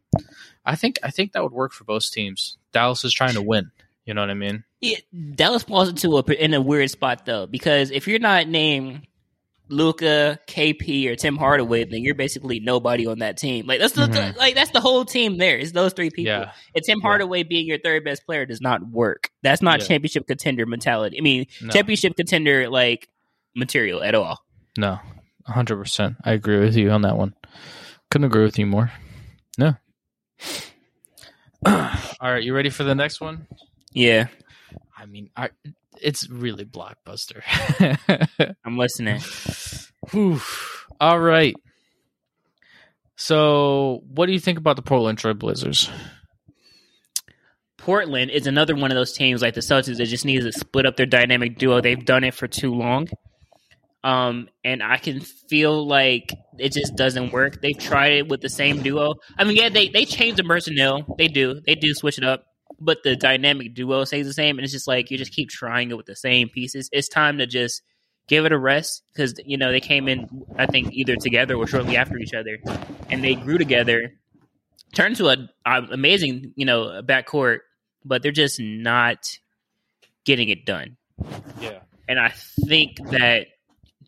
[0.65, 2.57] I think I think that would work for both teams.
[2.73, 3.69] Dallas is trying to win.
[4.09, 4.63] You know what I mean?
[4.81, 4.97] Yeah,
[5.35, 9.05] Dallas falls into a in a weird spot though because if you're not named
[9.67, 13.67] Luka, KP, or Tim Hardaway, then you're basically nobody on that team.
[13.67, 14.35] Like that's the Mhm.
[14.35, 15.59] like that's the whole team there.
[15.59, 16.31] It's those three people.
[16.33, 16.53] Yeah.
[16.73, 17.03] And Tim Yeah.
[17.07, 19.29] Hardaway being your third best player does not work.
[19.43, 19.85] That's not Yeah.
[19.89, 21.19] championship contender mentality.
[21.19, 21.69] I mean, No.
[21.69, 23.09] championship contender like
[23.55, 24.43] material at all.
[24.75, 24.97] No,
[25.45, 26.15] hundred percent.
[26.25, 27.35] I agree with you on that one.
[28.09, 28.91] Couldn't agree with you more.
[29.59, 29.75] No.
[31.65, 33.45] All right, you ready for the next one?
[33.91, 34.27] Yeah,
[34.97, 35.49] I mean, I,
[36.01, 37.41] it's really blockbuster.
[38.65, 39.21] I'm listening.
[40.11, 40.41] Whew.
[40.99, 41.55] All right.
[43.15, 45.89] So, what do you think about the Portland Trail Blazers?
[47.77, 50.85] Portland is another one of those teams like the Celtics that just needs to split
[50.85, 51.81] up their dynamic duo.
[51.81, 53.07] They've done it for too long.
[54.03, 57.61] Um, and I can feel like it just doesn't work.
[57.61, 59.15] They've tried it with the same duo.
[59.37, 61.15] I mean, yeah, they they change the personnel.
[61.17, 61.61] They do.
[61.65, 62.45] They do switch it up.
[62.81, 65.91] But the dynamic duo stays the same, and it's just like you just keep trying
[65.91, 66.89] it with the same pieces.
[66.91, 67.81] It's time to just
[68.27, 71.67] give it a rest because you know they came in, I think, either together or
[71.67, 72.57] shortly after each other,
[73.09, 74.13] and they grew together,
[74.93, 77.59] turned to a, a amazing, you know, backcourt.
[78.05, 79.27] But they're just not
[80.25, 80.95] getting it done
[81.59, 81.79] Yeah.
[82.07, 83.47] and I think that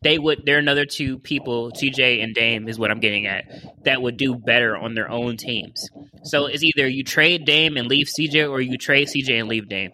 [0.01, 0.45] they would.
[0.45, 3.45] There are another two people, CJ and Dame, is what I'm getting at,
[3.83, 5.89] that would do better on their own teams.
[6.23, 9.69] So it's either you trade Dame and leave CJ, or you trade CJ and leave
[9.69, 9.91] Dame.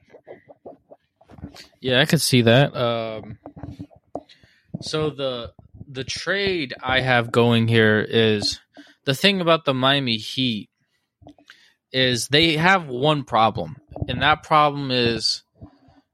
[1.82, 2.76] Yeah, I could see that.
[2.76, 3.38] Um,
[4.82, 5.52] so the
[5.88, 8.60] the trade I have going here is
[9.06, 10.70] the thing about the Miami Heat
[11.92, 15.44] is they have one problem, and that problem is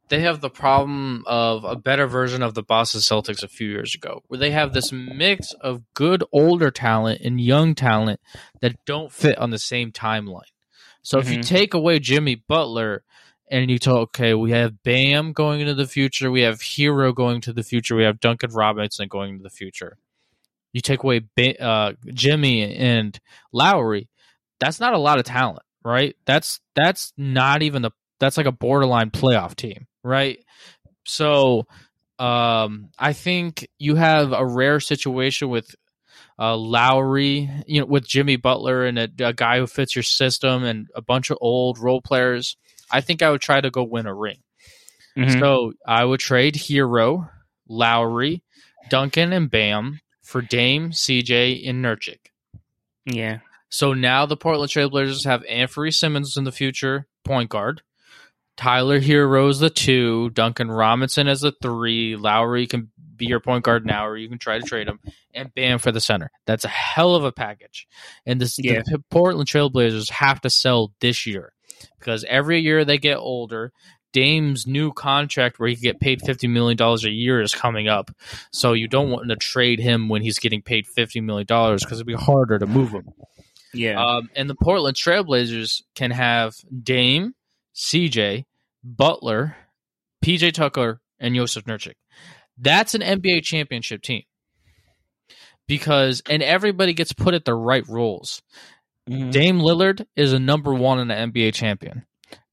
[0.09, 3.95] they have the problem of a better version of the Boston Celtics a few years
[3.95, 8.19] ago, where they have this mix of good older talent and young talent
[8.61, 10.41] that don't fit on the same timeline.
[11.01, 11.47] So if you Mhm.
[11.47, 13.03] take away Jimmy Butler
[13.49, 17.41] and you talk, okay, we have Bam going into the future, we have Herro going
[17.41, 19.97] to the future, we have Duncan Robinson going into the future.
[20.71, 23.19] You take away ba- uh, Jimmy and
[23.51, 24.09] Lowry,
[24.59, 26.15] that's not a lot of talent, right?
[26.25, 27.91] That's that's not even the
[28.23, 30.39] that's like a borderline playoff team, right?
[31.05, 31.67] So
[32.19, 35.75] um I think you have a rare situation with
[36.39, 40.63] uh Lowry, you know, with Jimmy Butler and a, a guy who fits your system
[40.63, 42.55] and a bunch of old role players.
[42.91, 44.39] I think I would try to go win a ring.
[45.17, 45.39] Mhm.
[45.39, 47.29] So I would trade Herro,
[47.67, 48.43] Lowry,
[48.89, 52.19] Duncan, and Bam for Dame, CJ, and Nurkic.
[53.05, 53.39] yeah.
[53.69, 57.81] So now the Portland Trailblazers have Anthony Simons in the future, point guard.
[58.57, 63.85] Tyler Herro's the two, Duncan Robinson as the three, Lowry can be your point guard
[63.85, 64.99] now, or you can try to trade him,
[65.33, 66.31] and Bam for the center.
[66.45, 67.87] That's a hell of a package.
[68.25, 68.81] And this, Yeah.
[68.85, 71.53] the Portland Trailblazers have to sell this year
[71.99, 73.71] because every year they get older.
[74.13, 77.87] Dame's new contract, where he can get paid fifty million dollars a year, is coming
[77.87, 78.11] up.
[78.51, 81.97] So you don't want to trade him when he's getting paid fifty million dollars because
[81.97, 83.09] it'd be harder to move him.
[83.73, 83.99] Yeah.
[83.99, 87.33] Um, and the Portland Trailblazers can have Dame,
[87.75, 88.45] CJ,
[88.83, 89.55] Butler,
[90.23, 91.93] PJ Tucker, and Joseph Nurkic.
[92.57, 94.23] That's an NBA championship team.
[95.67, 98.41] Because and everybody gets put at the right roles.
[99.09, 99.31] Mhm.
[99.31, 102.05] Dame Lillard is a number one and an NBA champion.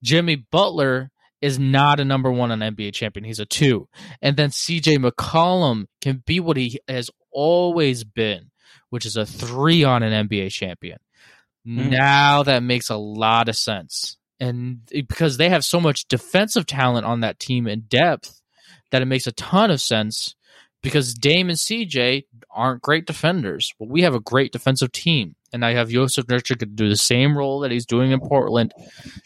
[0.03, 3.25] Jimmy Butler is not a number one and NBA champion.
[3.25, 3.89] He's a two.
[4.23, 8.51] And then CJ McCollum can be what he has always been,
[8.91, 10.99] which is a three on an NBA champion.
[11.67, 11.91] Mhm.
[11.91, 14.17] Now that makes a lot of sense.
[14.41, 18.41] And because they have so much defensive talent on that team in depth,
[18.91, 20.35] that it makes a ton of sense
[20.83, 25.37] because Dame and CJ aren't great defenders, but we have a great defensive team.
[25.53, 28.73] And I have Joseph Nurkic to do the same role that he's doing in Portland.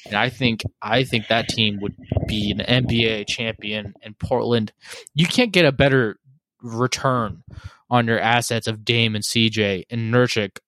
[0.06, 1.94] And I think I think that team would
[2.26, 4.72] be an NBA champion in Portland.
[5.14, 6.18] You can't get a better
[6.62, 7.42] return
[7.90, 10.58] on your assets of Dame and CJ and Nurkic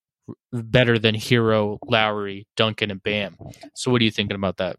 [0.52, 3.36] better than Herro, Lowry, Duncan, and Bam.
[3.74, 4.76] So what are you thinking about that?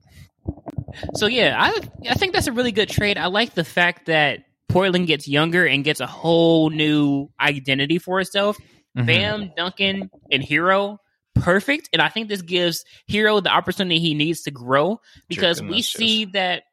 [1.15, 3.17] So yeah, I I think that's a really good trade.
[3.17, 8.19] I like the fact that Portland gets younger and gets a whole new identity for
[8.19, 8.57] itself.
[8.97, 9.05] Mm-hmm.
[9.05, 10.97] Bam, Duncan, and Herro,
[11.35, 11.89] perfect.
[11.93, 15.79] And I think this gives Herro the opportunity he needs to grow because Chicken we
[15.79, 15.97] nachos.
[15.97, 16.63] see that,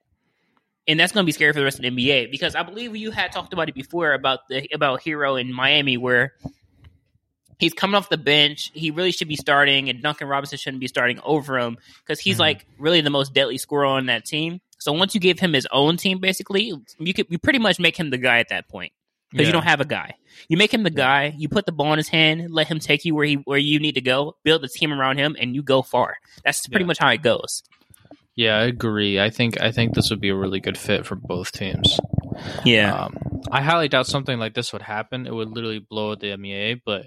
[0.89, 2.31] and that's going to be scary for the rest of the NBA.
[2.31, 5.97] Because I believe you had talked about it before about the about Herro in Miami,
[5.97, 6.33] where
[7.59, 8.71] he's coming off the bench.
[8.75, 12.37] He really should be starting, and Duncan Robinson shouldn't be starting over him because he's
[12.37, 12.41] Mhm.
[12.41, 14.61] like really the most deadly scorer on that team.
[14.79, 17.97] So once you give him his own team, basically, you could you pretty much make
[17.97, 18.93] him the guy at that point
[19.31, 20.15] because you don't have a guy.
[20.49, 21.33] You make him the guy.
[21.39, 23.79] You put the ball in his hand, let him take you where he where you
[23.81, 24.37] need to go.
[24.45, 26.17] Build the team around him, and you go far.
[26.45, 26.89] That's pretty Yeah.
[26.89, 27.63] much how it goes.
[28.37, 29.21] Yeah, I agree.
[29.21, 31.99] I think I think this would be a really good fit for both teams.
[32.65, 35.27] Yeah, Um, I highly doubt something like this would happen.
[35.27, 36.83] It would literally blow the NBA.
[36.85, 37.07] But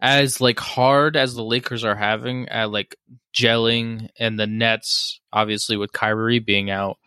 [0.00, 2.96] as like hard as the Lakers are having at like
[3.34, 6.98] gelling and the Nets, obviously with Kyrie being out,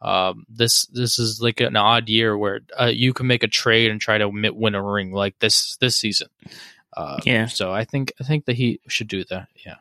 [0.00, 3.90] um, this this is like an odd year where uh, you can make a trade
[3.90, 6.28] and try to win a ring like this this season.
[6.96, 7.46] Uh, Yeah.
[7.46, 9.48] So I think I think the Heat should do that.
[9.64, 9.76] Yeah.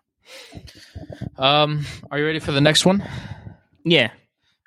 [1.38, 3.04] Um, are you ready for the next one?
[3.84, 4.12] yeah.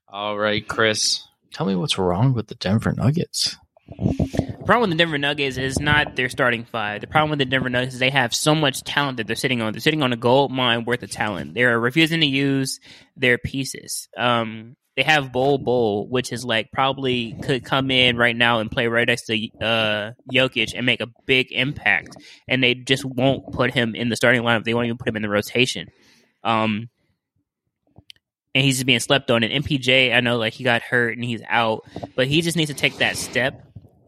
[0.08, 1.24] All right, Chris.
[1.54, 3.56] Tell me what's wrong with the Denver Nuggets.
[3.86, 7.00] The problem with the Denver Nuggets is not their starting five.
[7.00, 9.62] The problem with the Denver Nuggets is they have so much talent that they're sitting
[9.62, 9.72] on.
[9.72, 11.54] They're sitting on a gold mine worth of talent.
[11.54, 12.80] They're refusing to use
[13.16, 14.08] their pieces.
[14.16, 18.68] Um, they have Bol Bol, which is like probably could come in right now and
[18.68, 22.16] play right next to uh, Jokic and make a big impact.
[22.48, 24.64] And they just won't put him in the starting lineup.
[24.64, 25.86] They won't even put him in the rotation.
[26.42, 26.88] Um,
[28.54, 29.42] and he's just being slept on.
[29.42, 32.70] And MPJ, I know like he got hurt and he's out, but he just needs
[32.70, 33.60] to take that step.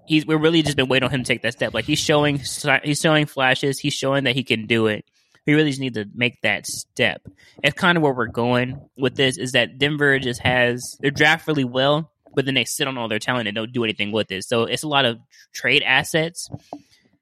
[0.06, 1.74] He's we're really just been waiting on him to take that step.
[1.74, 2.38] Like he's showing
[2.84, 3.78] he's showing flashes.
[3.78, 5.04] He's showing that he can do it.
[5.46, 7.22] We really just need to make that step.
[7.62, 9.36] It's kind of where we're going with this.
[9.36, 13.08] Is that Denver just has their draft really well, but then they sit on all
[13.08, 14.44] their talent and don't do anything with it.
[14.44, 15.18] So it's a lot of
[15.52, 16.48] trade assets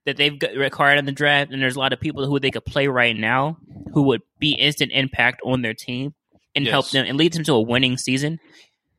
[0.05, 2.51] that they've got required in the draft, and there's a lot of people who they
[2.51, 3.57] could play right now
[3.93, 6.15] who would be instant impact on their team
[6.55, 6.93] and help Yes.
[6.93, 8.38] them and lead them to a winning season.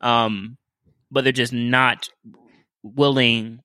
[0.01, 0.57] Um,
[1.11, 2.09] but they're just not
[2.83, 3.59] willing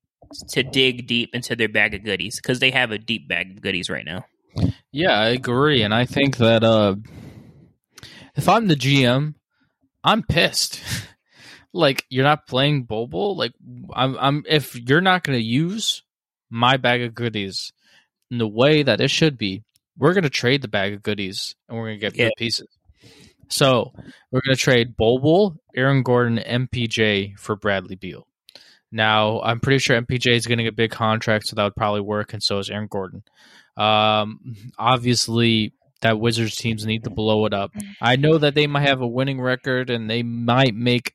[0.51, 3.61] to dig deep into their bag of goodies because they have a deep bag of
[3.61, 4.25] goodies right now.
[4.93, 6.97] Yeah, I agree, and I think that uh,
[8.37, 9.35] if I'm the GM,
[10.05, 10.81] I'm pissed.
[11.73, 13.31] like you're not playing Bobo.
[13.33, 13.53] Like
[13.95, 16.03] I'm, I'm if you're not going to use
[16.51, 17.73] my bag of goodies
[18.31, 19.63] in the way that it should be,
[19.97, 22.25] we're going to trade the bag of goodies and we're going to get Yeah.
[22.27, 22.67] good pieces.
[23.51, 23.93] So
[24.31, 28.27] we're going to trade Bobo, Aaron Gordon, MPJ for Bradley Beal.
[28.93, 32.33] Now I'm pretty sure MPJ is getting a big contract, so that would probably work,
[32.33, 33.23] and so is Aaron Gordon.
[33.77, 37.73] Um, obviously, that Wizards teams need to blow it up.
[38.01, 41.15] I know that they might have a winning record and they might make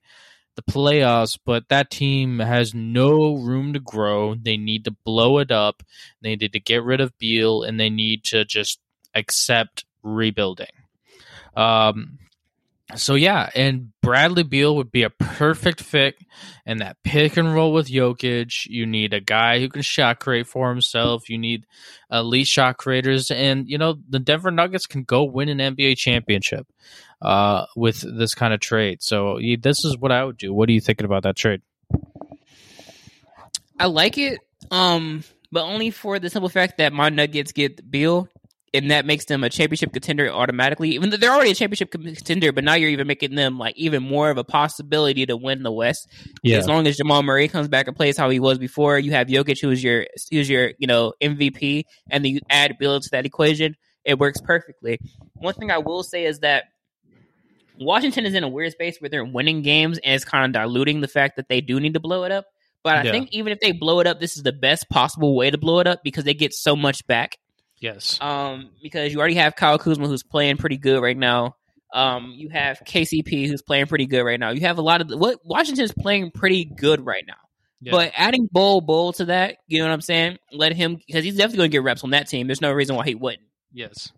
[0.55, 4.35] the playoffs, but that team has no room to grow.
[4.35, 5.83] They need to blow it up.
[6.21, 8.79] They need to get rid of Beal and they need to just
[9.13, 10.67] accept rebuilding.
[11.55, 12.19] Um,
[12.93, 16.15] so yeah, and Bradley Beal would be a perfect fit
[16.67, 18.67] in that pick and roll with Jokic.
[18.67, 21.27] You need a guy who can shot create for himself.
[21.27, 21.65] You need
[22.11, 26.67] elite shot creators, and you know the Denver Nuggets can go win an NBA championship
[27.23, 29.01] uh, with this kind of trade.
[29.01, 30.53] So this is what I would do.
[30.53, 31.61] What are you thinking about that trade?
[33.79, 38.29] I like it, um, but only for the simple fact that my Nuggets get Beal,
[38.75, 40.91] and that makes them a championship contender automatically.
[40.91, 44.03] Even though they're already a championship contender, but now you're even making them like even
[44.03, 46.07] more of a possibility to win the West.
[46.59, 49.27] As long as Jamal Murray comes back and plays how he was before, you have
[49.27, 53.25] Jokic, who's your who's your you know MVP, and then you add Beal to that
[53.25, 53.75] equation.
[54.03, 54.99] It works perfectly.
[55.39, 56.65] One thing I will say is that
[57.79, 61.01] Washington is in a weird space where they're winning games, and it's kind of diluting
[61.01, 62.45] the fact that they do need to blow it up.
[62.83, 63.11] But I Yeah.
[63.11, 65.79] think even if they blow it up, this is the best possible way to blow
[65.79, 67.37] it up because they get so much back.
[67.85, 71.55] Yes, Um, because you already have Kyle Kuzma who's playing pretty good right now.
[71.93, 74.49] Um, you have KCP who's playing pretty good right now.
[74.49, 77.35] You have a lot of the, what Washington's playing pretty good right now.
[77.79, 77.91] Yeah.
[77.91, 80.37] But adding Bol Bol to that, you know what I'm saying?
[80.51, 82.47] Let him because he's definitely going to get reps on that team.
[82.47, 83.43] There's no reason why he wouldn't.
[83.71, 84.11] yes,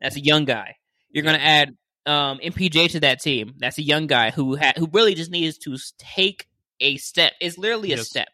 [0.00, 0.76] That's a young guy.
[1.10, 1.70] You're going to add
[2.06, 3.54] um, MPJ to that team.
[3.58, 6.46] That's a young guy who ha- who really just needs to take
[6.80, 7.32] a step.
[7.40, 8.08] It's literally a Yes.
[8.08, 8.28] step.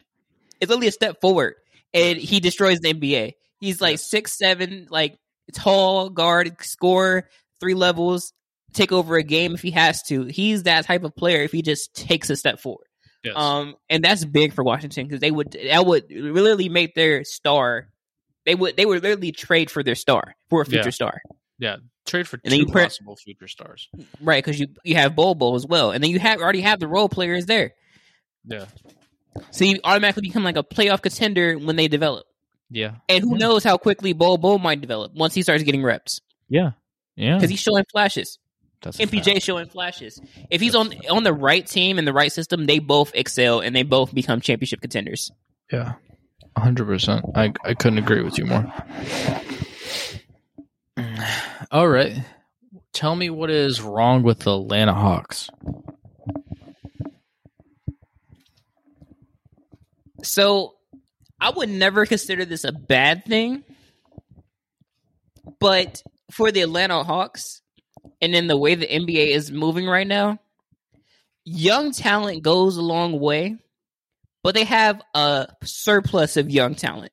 [0.61, 1.55] It's literally a step forward,
[1.95, 3.35] and he destroys the NBA.
[3.61, 4.11] He's like Yes.
[4.11, 5.19] six seven, like
[5.55, 7.29] tall guard, score
[7.61, 8.33] three levels,
[8.73, 10.25] take over a game if he has to.
[10.25, 12.87] He's that type of player if he just takes a step forward.
[13.23, 13.35] yes.
[13.37, 17.89] Um, and that's big for Washington because they would that would literally make their star.
[18.47, 20.91] They would they would literally trade for their star for a future Yeah.
[20.91, 21.23] star.
[21.59, 21.77] yeah.
[22.07, 23.89] Trade for and two put- possible future stars.
[24.23, 26.81] Right, because you you have Bol Bol as well, and then you have already have
[26.81, 27.75] the role players there,
[28.47, 28.65] Yeah,
[29.51, 32.25] so you automatically become like a playoff contender when they develop.
[32.71, 33.39] Yeah, And who Yeah.
[33.39, 36.71] knows how quickly Bol Bol might develop once he starts getting reps yeah,
[37.17, 37.35] yeah.
[37.37, 38.39] because he's showing flashes.
[38.83, 40.21] That's MPJ showing flashes.
[40.51, 43.75] If he's on on the right team and the right system, they both excel and
[43.77, 45.31] they both become championship contenders.
[45.73, 45.95] Yeah,
[46.57, 47.25] hundred percent.
[47.35, 48.73] I I couldn't agree with you more.
[50.97, 51.27] Mm.
[51.73, 52.17] All right,
[52.93, 55.51] tell me what is wrong with the Atlanta Hawks.
[60.23, 60.75] So
[61.41, 63.65] I would never consider this a bad thing.
[65.59, 67.63] But for the Atlanta Hawks
[68.21, 70.39] and in the way the NBA is moving right now,
[71.45, 73.57] young talent goes a long way,
[74.43, 77.13] but they have a surplus of young talent.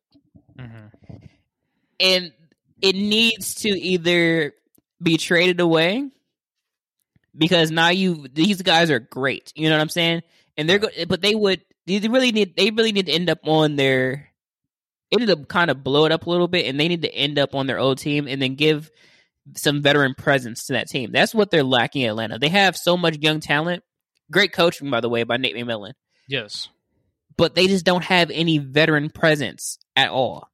[0.58, 1.16] Mm-hmm.
[2.00, 2.34] And
[2.82, 4.54] it needs to either
[5.02, 6.10] be traded away
[7.36, 9.52] because now you these guys are great.
[9.56, 10.24] You know what I'm saying?
[10.58, 13.40] And they're go- but they would they really need they really need to end up
[13.44, 14.30] on their
[15.12, 17.14] they need to kind of blow it up a little bit and they need to
[17.14, 18.92] end up on their old team and then give
[19.56, 21.12] some veteran presence to that team.
[21.14, 22.38] That's what they're lacking in Atlanta.
[22.38, 23.84] They have so much young talent.
[24.30, 25.94] Great coaching, by the way, by Nate McMillan.
[26.28, 26.68] Yes.
[27.38, 30.50] But they just don't have any veteran presence at all.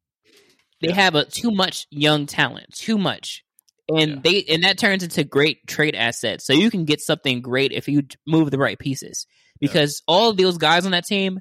[0.81, 0.95] They Yeah.
[0.95, 3.43] have a too much young talent, too much.
[3.89, 4.19] And Yeah.
[4.23, 6.45] they and that turns into great trade assets.
[6.45, 9.25] So you can get something great if you move the right pieces.
[9.67, 11.39] Because all of those guys on that team,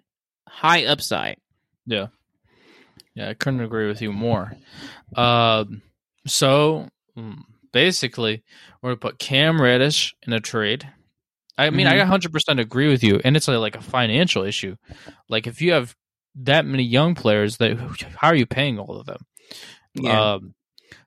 [0.49, 1.37] high upside.
[1.87, 2.09] Yeah.
[3.15, 4.53] Yeah, I couldn't agree with you more.
[5.17, 5.83] Um,
[6.27, 8.43] so mm, basically,
[8.81, 10.89] we're gonna put Cam Reddish in a trade.
[11.59, 14.77] I mean, I 100% agree with you, and it's like a financial issue.
[15.29, 15.95] Like, if you have
[16.37, 17.79] that many young players, that
[18.17, 19.27] how are you paying all of them?
[20.09, 20.55] Um,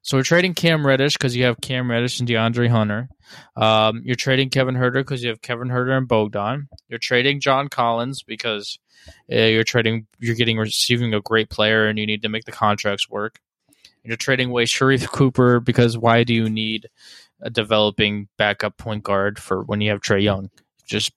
[0.02, 3.10] so we're trading Cam Reddish because you have Cam Reddish and DeAndre Hunter.
[3.56, 6.68] Um, you're trading Kevin Huerter because you have Kevin Huerter and Bogdan.
[6.88, 8.78] You're trading John Collins because
[9.32, 12.52] uh, you're trading, you're getting receiving a great player, and you need to make the
[12.52, 13.40] contracts work.
[13.68, 16.88] And you're trading away Sharife Cooper because why do you need
[17.42, 20.50] a developing backup point guard for when you have Trae Young?
[20.86, 21.12] Just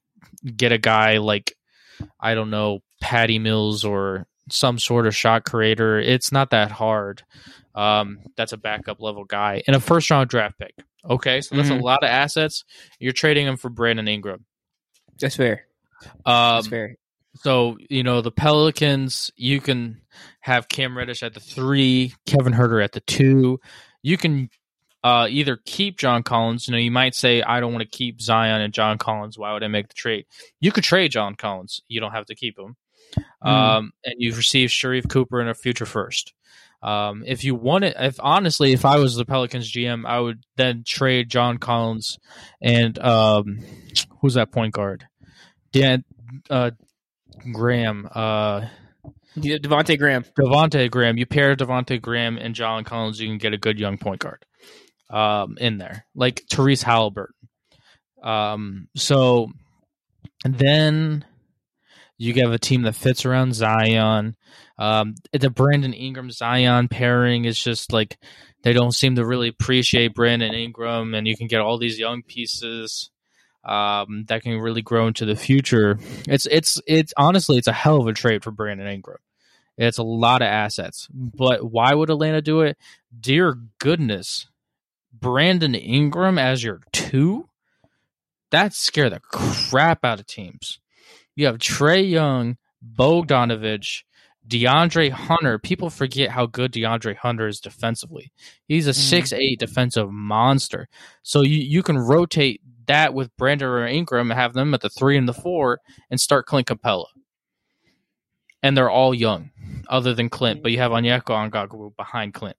[0.55, 1.55] get a guy like
[2.19, 5.99] I don't know Patty Mills or some sort of shot creator.
[5.99, 7.23] It's not that hard.
[7.75, 10.75] Um, that's a backup level guy and a first round draft pick.
[11.09, 11.79] Okay, so that's Mhm.
[11.79, 12.65] a lot of assets.
[12.99, 14.45] You're trading him for Brandon Ingram.
[15.19, 15.65] That's fair.
[16.25, 16.95] Um, That's fair.
[17.35, 20.01] So you know the Pelicans, you can
[20.41, 23.59] have Cam Reddish at the three, Kevin Huerter at the two.
[24.01, 24.49] You can
[25.03, 26.67] uh, either keep John Collins.
[26.67, 29.37] You know, you might say, I don't want to keep Zion and John Collins.
[29.37, 30.25] Why would I make the trade?
[30.59, 31.81] You could trade John Collins.
[31.87, 32.75] You don't have to keep him.
[33.41, 36.33] Um, and you've received Sharife Cooper and a future first.
[36.81, 40.43] Um, if you want it, if honestly, if I was the Pelicans GM, I would
[40.55, 42.17] then trade John Collins
[42.61, 43.59] and um,
[44.21, 45.05] who's that point guard?
[45.71, 46.03] Dan
[46.49, 46.71] uh,
[47.51, 48.07] Graham.
[48.13, 48.67] Uh,
[49.35, 50.23] Yeah, Devonte Graham.
[50.37, 51.17] Devonte Graham.
[51.17, 54.45] You pair Devonte Graham and John Collins, you can get a good young point guard
[55.09, 57.35] um, in there, like Tyrese Halliburton.
[58.23, 59.49] Um, so
[60.43, 61.25] then
[62.19, 64.35] you have a team that fits around Zion.
[64.77, 68.19] Um, the Brandon Ingram Zion pairing is just like
[68.61, 72.21] they don't seem to really appreciate Brandon Ingram, and you can get all these young
[72.21, 73.09] pieces
[73.63, 75.97] um, that can really grow into the future.
[76.27, 79.19] It's it's it's honestly it's a hell of a trade for Brandon Ingram.
[79.77, 82.77] It's a lot of assets, but why would Atlanta do it?
[83.17, 84.47] Dear goodness,
[85.13, 87.47] Brandon Ingram as your two?
[88.51, 90.79] That scare the crap out of teams.
[91.39, 92.57] You have Trae Young,
[92.97, 94.03] Bogdanovich,
[94.45, 95.57] DeAndre Hunter.
[95.57, 98.33] People forget how good DeAndre Hunter is defensively.
[98.67, 98.95] He's a Mhm.
[98.95, 100.89] six eight defensive monster.
[101.23, 104.89] So you, you can rotate that with Brandon or Ingram and have them at the
[104.89, 105.79] three and the four
[106.09, 107.05] and start Clint Capela.
[108.61, 109.51] And they're all young,
[109.87, 112.57] other than Clint, but you have Onyeka Okongwu behind Clint.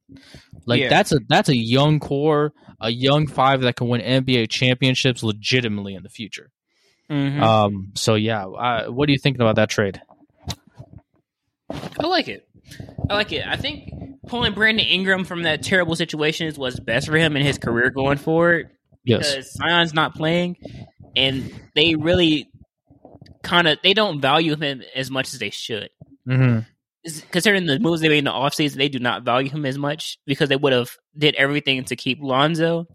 [0.64, 0.89] Like Yeah.
[0.89, 5.95] that's a that's a young core, a young five that can win NBA championships legitimately
[5.95, 6.51] in the future.
[7.11, 7.43] Mhm.
[7.43, 7.93] Um.
[7.97, 10.01] So yeah, uh, what are you thinking about that trade?
[11.71, 12.47] I like it.
[13.09, 13.45] I like it.
[13.47, 13.91] I think
[14.27, 17.91] pulling Brandon Ingram from that terrible situation is what's best for him and his career
[17.91, 18.71] going forward.
[19.05, 19.35] Yes.
[19.35, 20.57] Because Zion's not playing,
[21.17, 22.49] and they really
[23.43, 25.91] kind of they don't value him as much as they should.
[26.29, 26.61] Mm-hmm.
[27.31, 30.19] Considering the moves they made in the offseason, they do not value him as much
[30.27, 32.87] because they would have did everything to keep Lonzo.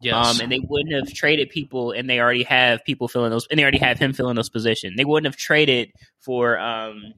[0.00, 0.14] Yes.
[0.36, 3.58] Um, and they wouldn't have traded people, and they already have people filling those, and
[3.58, 4.96] they already have him filling those positions.
[4.96, 5.90] They wouldn't have traded
[6.20, 7.14] for um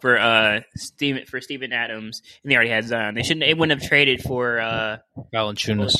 [0.00, 3.14] for uh Steven for Steven Adams, and they already had Zion.
[3.14, 3.40] They shouldn't.
[3.40, 4.98] They wouldn't have traded for uh
[5.34, 5.96] Valanciunas.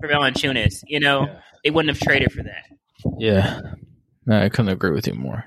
[0.00, 0.82] for Valanciunas.
[0.86, 1.38] You know, Yeah.
[1.64, 2.64] they wouldn't have traded for that.
[3.18, 3.60] Yeah.
[4.26, 5.44] No, I couldn't agree with you more.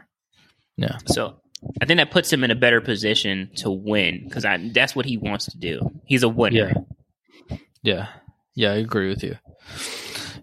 [0.77, 0.97] Yeah.
[1.05, 1.35] So
[1.81, 5.17] I think that puts him in a better position to win because that's what he
[5.17, 5.81] wants to do.
[6.05, 6.85] He's a winner.
[7.49, 7.57] Yeah.
[7.83, 8.07] Yeah.
[8.55, 9.37] Yeah, I agree with you.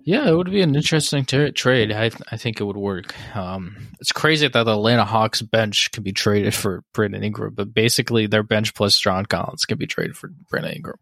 [0.03, 1.93] Yeah, it would be an interesting tra- trade.
[1.93, 3.15] I I think it would work.
[3.37, 7.75] Um, it's crazy that the Atlanta Hawks bench can be traded for Brandon Ingram, but
[7.75, 10.97] basically their bench plus John Collins can be traded for Brandon Ingram.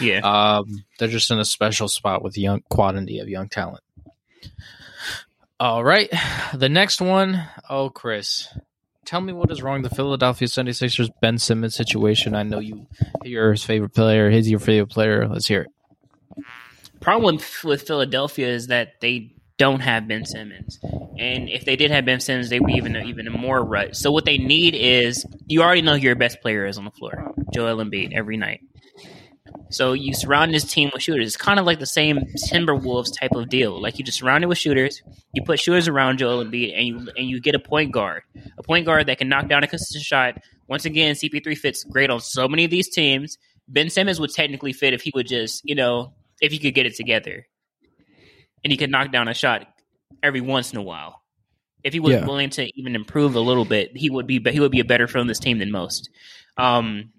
[0.00, 0.20] Yeah.
[0.20, 3.82] Um, they're just in a special spot with young quantity of young talent.
[5.58, 6.10] All right,
[6.54, 7.42] the next one.
[7.70, 8.48] Oh, Chris,
[9.06, 12.34] tell me what is wrong with the Philadelphia 76ers Ben Simmons situation.
[12.34, 12.86] I know you,
[13.24, 14.30] you're his favorite player.
[14.30, 15.26] He's your favorite player.
[15.26, 15.68] Let's hear it.
[17.00, 20.78] Problem with, Philadelphia is that they don't have Ben Simmons,
[21.18, 23.96] and if they did have Ben Simmons, they would be even even more rut.
[23.96, 26.90] So what they need is you already know who your best player is on the
[26.90, 28.60] floor, Joel Embiid, every night.
[29.70, 31.28] So you surround this team with shooters.
[31.28, 32.18] It's kind of like the same
[32.50, 33.80] Timberwolves type of deal.
[33.80, 35.02] Like you just surround it with shooters.
[35.32, 38.22] You put shooters around Joel Embiid, and you and you get a point guard,
[38.58, 40.38] a point guard that can knock down a consistent shot.
[40.68, 43.38] Once again, CP3 fits great on so many of these teams.
[43.68, 46.86] Ben Simmons would technically fit if he would just, you know, if he could get
[46.86, 47.46] it together,
[48.64, 49.66] and he could knock down a shot
[50.22, 51.22] every once in a while.
[51.84, 52.26] If he was Yeah.
[52.26, 55.08] willing to even improve a little bit, he would be he would be a better
[55.18, 56.10] on this team than most.
[56.56, 57.12] Um,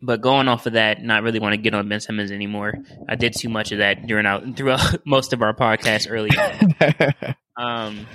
[0.00, 2.74] but going off of that, not really want to get on Ben Simmons anymore.
[3.08, 7.34] I did too much of that during out throughout most of our podcast earlier.
[7.56, 8.06] Um,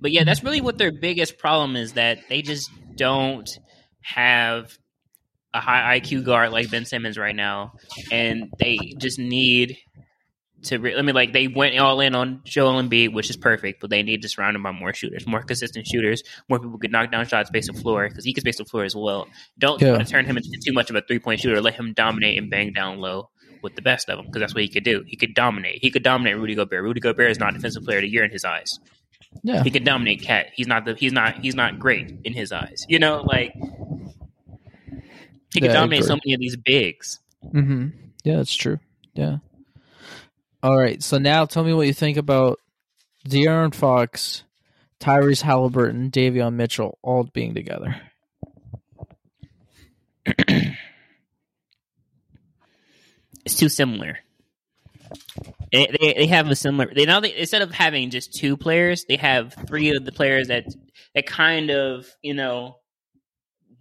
[0.00, 3.48] but yeah, that's really what their biggest problem is that they just don't
[4.00, 4.76] have
[5.54, 7.72] a high IQ guard like Ben Simmons right now,
[8.10, 9.76] and they just need
[10.64, 10.78] to.
[10.78, 13.90] Re- I mean, like they went all in on Joel Embiid, which is perfect, but
[13.90, 17.10] they need to surround him by more shooters, more consistent shooters, more people could knock
[17.10, 19.28] down shots, space the floor because he can space the floor as well.
[19.58, 19.92] Don't Yeah.
[19.92, 21.60] want to turn him into too much of a three point shooter.
[21.60, 23.30] Let him dominate and bang down low
[23.62, 25.04] with the best of them because that's what he could do.
[25.06, 25.78] He could dominate.
[25.82, 26.82] He could dominate Rudy Gobert.
[26.82, 28.78] Rudy Gobert is not defensive player of the year in his eyes
[29.42, 29.62] yeah.
[29.62, 30.48] he could dominate KAT.
[30.54, 32.84] He's not the he's not he's not great in his eyes.
[32.88, 33.54] You know, like
[35.52, 37.20] he could Yeah, dominate so many of these bigs.
[37.44, 37.88] Mm-hmm.
[38.24, 38.78] Yeah, that's true.
[39.14, 39.38] Yeah.
[40.62, 41.02] All right.
[41.02, 42.58] So now tell me what you think about
[43.28, 44.44] De'Aaron Fox,
[45.00, 48.00] Tyrese Halliburton, Davion Mitchell all being together.
[53.44, 54.18] It's too similar.
[55.72, 56.92] they, they, they have a similar.
[56.94, 60.48] They now they, instead of having just two players, they have three of the players
[60.48, 60.66] that
[61.14, 62.76] that kind of you know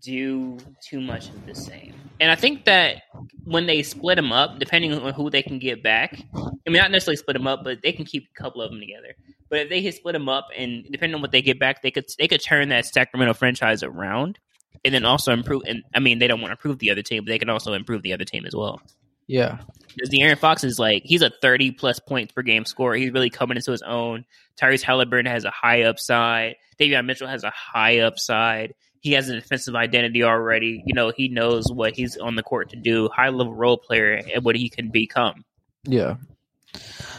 [0.01, 1.93] do too much of the same.
[2.19, 3.03] And I think that
[3.45, 6.91] when they split them up, depending on who they can get back, I mean, not
[6.91, 9.15] necessarily split them up, but they can keep a couple of them together.
[9.49, 12.05] But if they split them up, and depending on what they get back, they could
[12.17, 14.39] they could turn that Sacramento franchise around,
[14.85, 15.63] and then also improve.
[15.65, 17.73] And I mean, they don't want to improve the other team, but they can also
[17.73, 18.81] improve the other team as well.
[19.27, 22.95] Yeah, because Aaron Fox is like he's a thirty plus points per game scorer.
[22.95, 24.25] He's really coming into his own.
[24.59, 26.55] Tyrese Halliburton has a high upside.
[26.79, 30.83] Davion Mitchell has a high upside he has a defensive identity already.
[30.85, 33.09] You know, he knows what he's on the court to do.
[33.09, 35.43] High level role player and what he can become.
[35.83, 36.15] Yeah,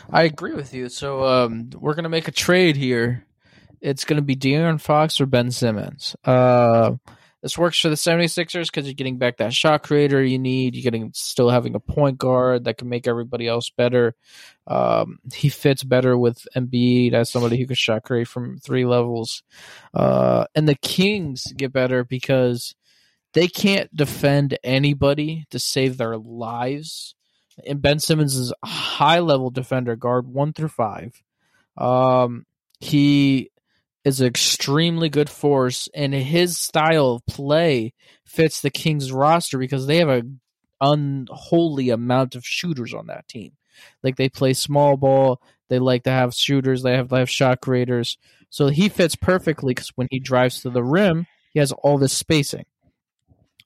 [0.09, 0.89] I agree with you.
[0.89, 3.27] So um, we're gonna make a trade here.
[3.81, 6.15] It's gonna be De'Aaron Fox or Ben Simmons.
[6.25, 6.93] Uh,
[7.43, 10.77] this works for the 76ers because you're getting back that shot creator you need.
[10.77, 14.15] You're getting still having a point guard that can make everybody else better.
[14.69, 19.43] Um, he fits better with Embiid as somebody who can shot create from three levels.
[19.93, 22.77] Uh, and the Kings get better because
[23.33, 27.17] they can't defend anybody to save their lives.
[27.67, 31.21] And Ben Simmons is a high level defender, guard one through five.
[31.77, 32.47] Um,
[32.79, 33.51] he
[34.05, 37.95] is an extremely good force, and his style of play
[38.27, 40.23] fits the Kings roster because they have a
[40.81, 43.53] unholy amount of shooters on that team.
[44.03, 47.61] Like they play small ball, they like to have shooters, they have they have shot
[47.61, 48.19] creators.
[48.51, 52.13] So he fits perfectly because when he drives to the rim, he has all this
[52.13, 52.67] spacing.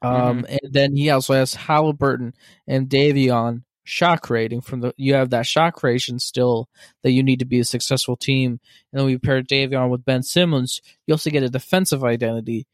[0.02, 0.44] Um, mm-hmm.
[0.50, 2.34] and then he also has Halliburton
[2.66, 6.68] and Davion shot rating from the you have that shock creation still
[7.02, 8.60] that you need to be a successful team.
[8.92, 12.66] And then we pair Davion with Ben Simmons, you also get a defensive identity.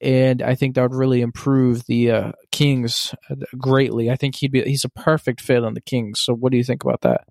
[0.00, 4.10] And I think that would really improve the uh, Kings uh, greatly.
[4.10, 6.20] I think he'd be he's a perfect fit on the Kings.
[6.20, 7.26] So what do you think about that?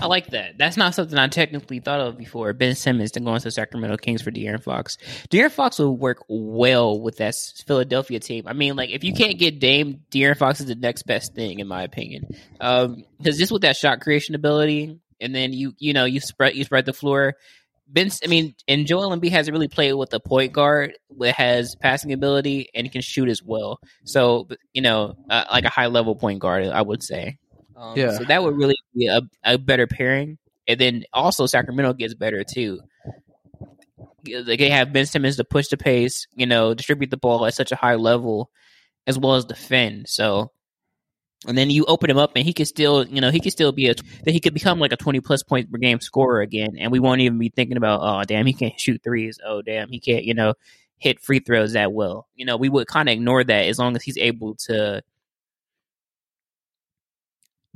[0.00, 0.58] I like that.
[0.58, 2.52] That's not something I technically thought of before.
[2.52, 4.96] Ben Simmons to go into Sacramento Kings for De'Aaron Fox.
[5.30, 7.34] De'Aaron Fox will work well with that
[7.66, 8.44] Philadelphia team.
[8.46, 11.58] I mean, like if you can't get Dame, De'Aaron Fox is the next best thing
[11.58, 12.26] in my opinion.
[12.52, 16.54] Because um, just with that shot creation ability, and then you you know you spread
[16.54, 17.34] you spread the floor.
[17.88, 21.76] Ben, I mean, and Joel Embiid hasn't really played with a point guard that has
[21.76, 23.78] passing ability and can shoot as well.
[24.04, 27.38] So you know, uh, like a high level point guard, I would say.
[27.76, 28.16] Um, yeah.
[28.16, 30.38] So that would really be a, a better pairing.
[30.66, 32.80] And then also Sacramento gets better too.
[34.24, 37.70] They have Ben Simmons to push the pace, you know, distribute the ball at such
[37.70, 38.50] a high level,
[39.06, 40.08] as well as defend.
[40.08, 40.50] So,
[41.46, 43.70] and then you open him up, and he could still, you know, he could still
[43.70, 46.76] be a that he could become like a twenty plus point per game scorer again,
[46.76, 49.38] and we won't even be thinking about, oh damn, he can't shoot threes.
[49.46, 50.54] Oh damn, he can't, you know,
[50.98, 52.26] hit free throws that well.
[52.34, 55.04] You know, we would kind of ignore that as long as he's able to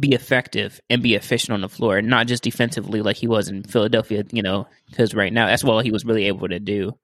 [0.00, 3.62] be effective and be efficient on the floor, not just defensively like he was in
[3.62, 4.24] Philadelphia.
[4.32, 6.98] You know, because right now that's all he was really able to do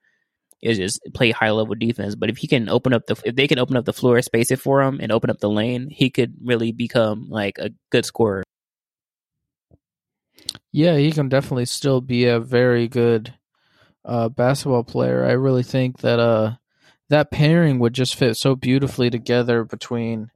[0.63, 2.15] is just play high level defense.
[2.15, 4.51] But if he can open up the if they can open up the floor, space
[4.51, 8.05] it for him, and open up the lane, he could really become like a good
[8.05, 8.43] scorer.
[10.73, 13.35] Yeah, he can definitely still be a very good
[14.05, 15.25] uh, basketball player.
[15.25, 16.57] I really think that uh,
[17.09, 20.31] that pairing would just fit so beautifully together between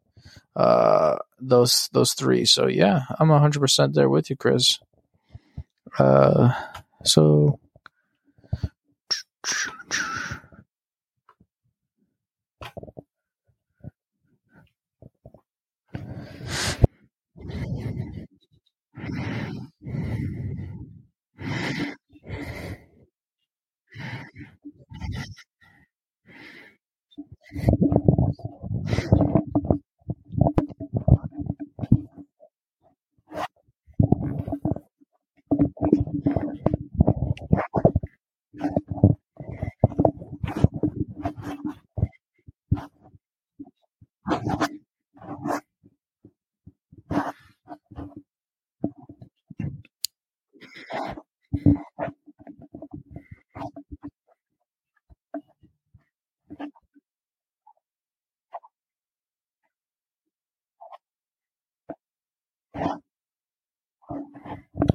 [0.56, 2.44] uh, those those three.
[2.44, 4.78] So yeah, I'm 100 percent there with you, Chris.
[5.98, 6.52] Uh,
[7.04, 7.58] so.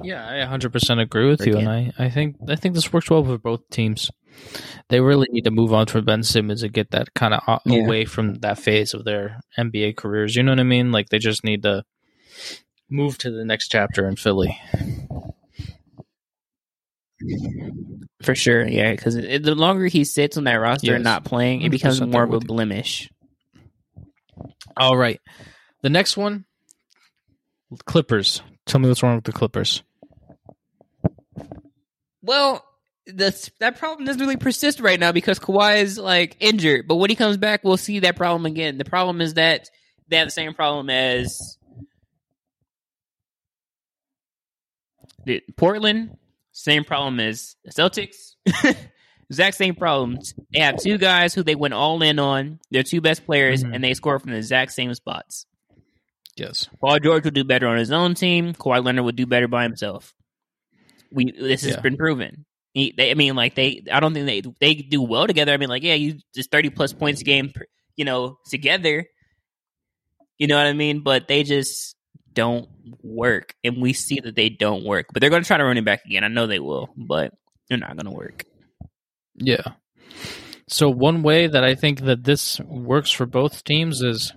[0.06, 3.24] Yeah, I 100% agree with you, and I, I think I think this works well
[3.24, 4.10] for both teams.
[4.88, 7.82] They really need to move on from Ben Simmons and get that kind of yeah.
[7.82, 10.36] away from that phase of their NBA careers.
[10.36, 10.92] You know what I mean?
[10.92, 11.82] Like they just need to
[12.88, 14.60] move to the next chapter in Philly.
[18.22, 18.92] For sure, yeah.
[18.92, 20.94] Because the longer he sits on that roster yes.
[20.96, 23.10] and not playing, it becomes more of a blemish.
[24.76, 25.20] All right,
[25.82, 26.44] the next one,
[27.86, 29.82] Clippers Tell me what's wrong with the Clippers.
[32.26, 32.64] Well,
[33.06, 36.88] the, that problem doesn't really persist right now because Kawhi is like injured.
[36.88, 38.78] But when he comes back, we'll see that problem again.
[38.78, 39.70] The problem is that
[40.08, 41.56] they have the same problem as
[45.56, 46.16] Portland.
[46.52, 48.34] Same problem as the Celtics.
[49.30, 50.34] exact same problems.
[50.52, 52.60] They have two guys who they went all in on.
[52.70, 53.74] They're two best players, Mhm.
[53.74, 55.46] and they score from the exact same spots.
[56.36, 56.68] Yes.
[56.80, 58.52] Paul George would do better on his own team.
[58.54, 60.14] Kawhi Leonard would do better by himself.
[61.12, 61.80] We this has Yeah.
[61.80, 62.44] been proven.
[62.72, 65.52] He, they, I mean, like they, I don't think they they do well together.
[65.52, 67.52] I mean, like yeah, you just thirty plus points a game,
[67.96, 69.06] you know, together.
[70.38, 71.00] You know what I mean?
[71.00, 71.96] But they just
[72.34, 72.68] don't
[73.02, 75.06] work, and we see that they don't work.
[75.12, 76.22] But they're going to try to run it back again.
[76.24, 77.32] I know they will, but
[77.68, 78.44] they're not going to work.
[79.36, 79.72] Yeah.
[80.68, 84.32] So one way that I think that this works for both teams is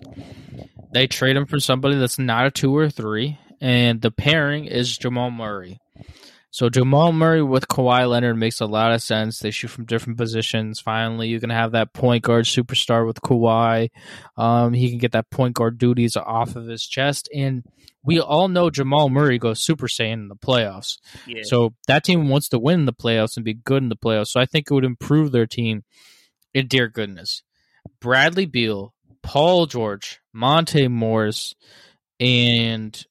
[0.94, 4.98] they trade him for somebody that's not a two or three, and the pairing is
[4.98, 5.80] Jamal Murray.
[6.52, 9.40] So Jamal Murray with Kawhi Leonard makes a lot of sense.
[9.40, 10.80] They shoot from different positions.
[10.80, 13.90] Finally, you can have that point guard superstar with Kawhi.
[14.36, 17.64] Um, he can get that point guard duties off of his chest, and
[18.04, 20.98] we all know Jamal Murray goes Super Saiyan in the playoffs.
[21.28, 21.44] Yeah.
[21.44, 24.30] So that team wants to win the playoffs and be good in the playoffs.
[24.30, 25.84] So I think it would improve their team.
[26.56, 27.44] And dear goodness,
[28.02, 31.54] Bradley Beal, Paul George, Monte Morris,
[32.20, 33.06] and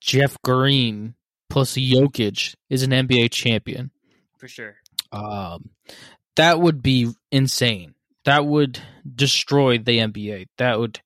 [0.00, 1.15] Jeff Green
[1.48, 3.90] plus Jokic is an NBA champion.
[4.38, 4.76] for sure.
[5.12, 5.70] Um,
[6.36, 7.94] that would be insane.
[8.24, 8.80] That would
[9.14, 10.46] destroy the NBA.
[10.58, 11.00] That would,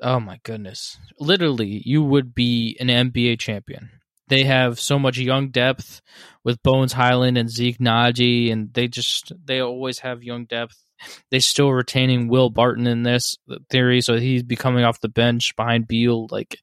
[0.00, 3.90] oh my goodness, literally, you would be an NBA champion.
[4.28, 6.02] They have so much young depth
[6.44, 10.76] with Bones Hyland and Zeke Nnaji, and they just they always have young depth.
[11.30, 13.36] They still retaining Will Barton in this
[13.70, 16.28] theory, so he's be coming off the bench behind Beal.
[16.30, 16.58] Like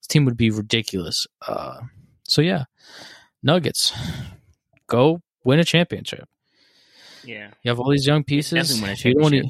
[0.00, 1.26] this team would be ridiculous.
[1.46, 1.80] Uh,
[2.24, 2.64] so yeah,
[3.42, 3.92] Nuggets,
[4.86, 6.28] go win a championship.
[7.24, 7.50] Yeah.
[7.62, 8.52] You have all these young pieces.
[9.04, 9.42] You don't wanna-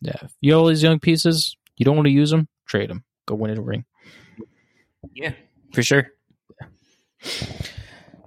[0.00, 1.56] yeah, you have all these young pieces.
[1.76, 2.46] You don't want to use them.
[2.66, 3.04] Trade them.
[3.26, 3.84] Go win a ring.
[5.14, 5.32] Yeah.
[5.72, 6.10] For sure.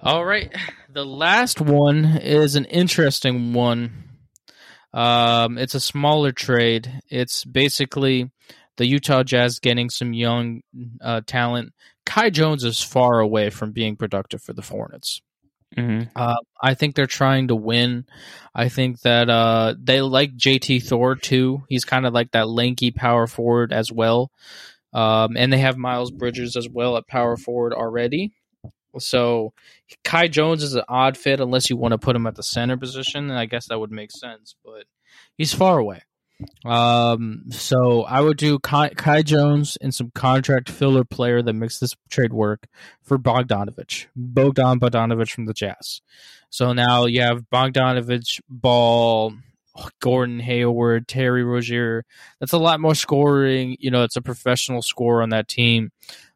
[0.02, 0.54] All right.
[0.90, 4.04] The last one is an interesting one.
[4.94, 7.02] Um, it's a smaller trade.
[7.10, 8.32] It's basically
[8.78, 10.62] the Utah Jazz getting some young
[11.02, 11.74] uh, talent.
[12.06, 15.22] Kai Jones is far away from being productive for the Hornets.
[15.76, 16.10] Mm-hmm.
[16.16, 18.06] Uh, I think they're trying to win.
[18.56, 21.64] I think that uh, they like JT Thor too.
[21.68, 24.32] He's kind of like that lanky power forward as well.
[24.94, 28.32] Um, and they have Miles Bridges as well at power forward already.
[29.00, 29.54] So
[30.04, 32.78] Kai Jones is an odd fit unless you want to put him at the center
[32.78, 34.56] position, and I guess that would make sense.
[34.64, 34.86] But
[35.38, 36.02] he's far away.
[36.66, 41.80] Um, so I would do Kai, Kai Jones and some contract filler player that makes
[41.80, 42.68] this trade work
[43.02, 46.02] for Bogdanovich, Bogdan Bogdanovich from the Jazz.
[46.50, 49.34] So now you have Bogdanovich, Ball,
[50.00, 52.06] Gordon Hayward, Terry Rozier.
[52.40, 53.78] That's a lot more scoring.
[53.80, 55.92] You know, it's a professional scorer on that team.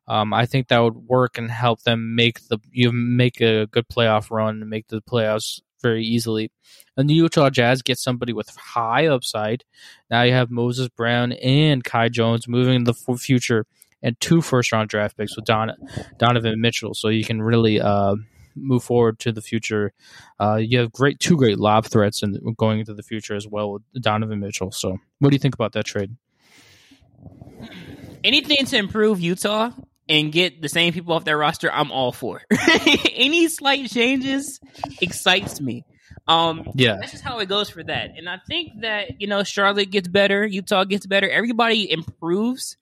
[0.08, 3.88] Um, I think that would work and help them make the you make a good
[3.88, 6.52] playoff run and make the playoffs very easily.
[6.98, 9.64] And the Utah Jazz get somebody with high upside.
[10.10, 13.66] Now you have Moses Brown and Kai Jones moving in the future,
[14.04, 15.74] and two first round draft picks with Don,
[16.18, 16.94] Donovan Mitchell.
[16.94, 18.16] So you can really uh,
[18.56, 19.94] move forward to the future.
[20.40, 23.72] Uh, you have great two great lob threats and going into the future as well
[23.74, 24.72] with Donovan Mitchell.
[24.72, 26.16] So what do you think about that trade?
[28.24, 29.72] anything to improve Utah
[30.12, 32.42] and get the same people off their roster, I'm all for.
[33.14, 34.60] Any slight changes
[35.02, 35.86] excites me.
[36.28, 38.12] Um, Yeah, that's just how it goes for that.
[38.18, 42.78] And I think that you know Charlotte gets better, Utah gets better, everybody improves,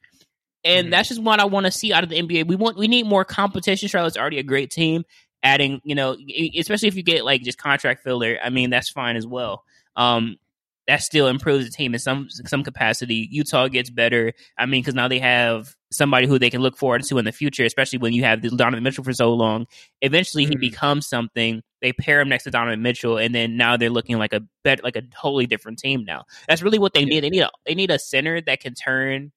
[0.65, 0.91] and Mhm.
[0.91, 2.47] that's just what I want to see out of the NBA.
[2.47, 3.87] We want we need more competition.
[3.87, 5.05] Charlotte's already a great team.
[5.41, 6.17] Adding, you know,
[6.57, 9.63] especially if you get like just contract filler, I mean that's fine as well.
[9.95, 10.35] Um,
[10.89, 13.27] that still improves the team in some some capacity.
[13.31, 14.33] Utah gets better.
[14.57, 17.31] I mean, because now they have somebody who they can look forward to in the
[17.31, 19.67] future, especially when you have Donovan Mitchell for so long.
[20.01, 20.59] Eventually, he Mhm.
[20.59, 21.61] becomes something.
[21.81, 24.83] They pair him next to Donovan Mitchell, and then now they're looking like a bet,
[24.83, 26.03] like a totally different team.
[26.05, 27.23] Now that's really what they need.
[27.23, 29.31] They need a they need a center that can turn,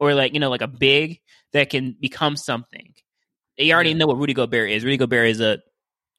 [0.00, 1.20] or like you know, like a big
[1.52, 2.92] that can become something.
[3.56, 3.96] They already Yeah.
[3.96, 4.84] know what Rudy Gobert is.
[4.84, 5.58] Rudy Gobert is a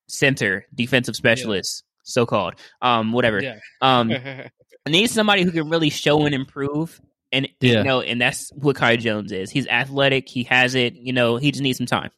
[0.08, 2.56] center defensive specialist, so called.
[2.82, 3.42] Um, whatever.
[3.44, 3.60] Yeah.
[3.82, 4.10] Um,
[4.90, 7.00] I need somebody who can really show and improve.
[7.32, 7.78] And Yeah.
[7.80, 9.52] you know, and that's what Kai Jones is.
[9.52, 10.28] He's athletic.
[10.28, 10.96] He has it.
[10.96, 12.10] You know, he just needs some time.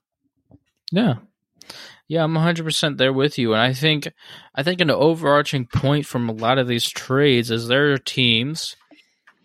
[0.91, 1.15] Yeah.
[2.07, 3.53] Yeah, I'm 100% there with you.
[3.53, 4.07] And I think
[4.55, 8.75] I think an overarching point from a lot of these trades is there are teams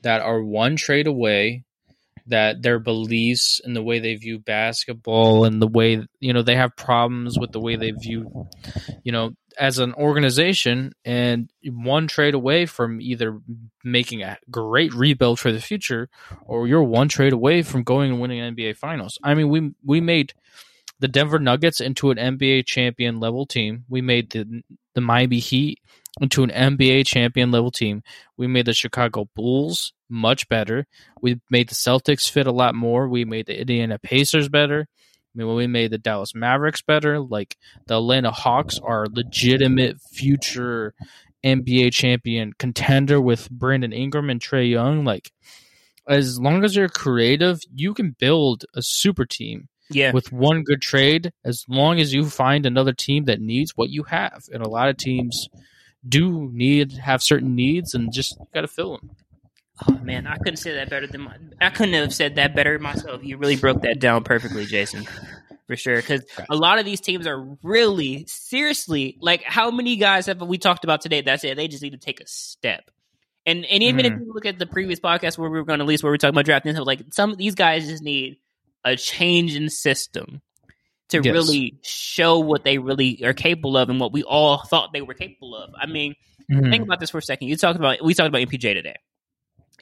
[0.02, 1.64] that are one trade away
[2.26, 6.56] that their beliefs and the way they view basketball and the way you know they
[6.56, 8.48] have problems with the way they view
[9.04, 13.40] you know as an organization and one trade away from either
[13.82, 16.08] making a great rebuild for the future
[16.44, 19.18] or you're one trade away from going and winning NBA finals.
[19.22, 20.34] I mean we we made
[20.98, 23.84] the Denver Nuggets into an NBA champion level team.
[23.88, 24.62] We made the
[24.94, 25.80] the Miami Heat
[26.20, 28.02] into an NBA champion level team.
[28.36, 30.86] We made the Chicago Bulls much better.
[31.20, 33.08] We made the Celtics fit a lot more.
[33.08, 34.86] We made the Indiana Pacers better.
[34.90, 37.56] I mean, when we made the Dallas Mavericks better, like
[37.86, 40.94] the Atlanta Hawks are legitimate future
[41.44, 45.04] NBA champion contender with Brandon Ingram and Trae Young.
[45.04, 45.30] Like,
[46.08, 49.68] as long as you're creative, you can build a super team.
[49.90, 50.12] Yeah.
[50.12, 54.02] With one good trade, as long as you find another team that needs what you
[54.04, 55.48] have, and a lot of teams
[56.08, 59.10] do need have certain needs, and just got to fill them.
[59.86, 62.78] Oh man, I couldn't say that better than my, I couldn't have said that better
[62.78, 63.22] myself.
[63.22, 65.06] You really broke that down perfectly, Jason,
[65.66, 65.96] for sure.
[65.96, 70.56] Because a lot of these teams are really seriously like, how many guys have we
[70.56, 71.56] talked about today That's it.
[71.56, 72.90] they just need to take a step?
[73.44, 74.12] And and even mm.
[74.12, 76.10] if you look at the previous podcast where we were going to at least where
[76.10, 78.38] we are talking about drafting, like some of these guys just need
[78.84, 80.40] a change in system
[81.10, 81.32] to yes.
[81.32, 85.14] really show what they really are capable of and what we all thought they were
[85.14, 85.70] capable of.
[85.80, 86.14] I mean,
[86.50, 86.70] mm-hmm.
[86.70, 87.48] think about this for a second.
[87.48, 88.96] You talked about we talked about MPJ today.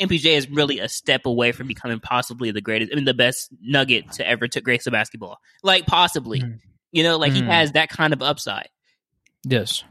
[0.00, 3.50] MPJ is really a step away from becoming possibly the greatest, I mean, the best
[3.62, 5.38] nugget to ever to grace the basketball.
[5.62, 6.56] Like possibly, mm-hmm.
[6.90, 7.46] you know, like mm-hmm.
[7.46, 8.68] he has that kind of upside.
[9.44, 9.84] Yes,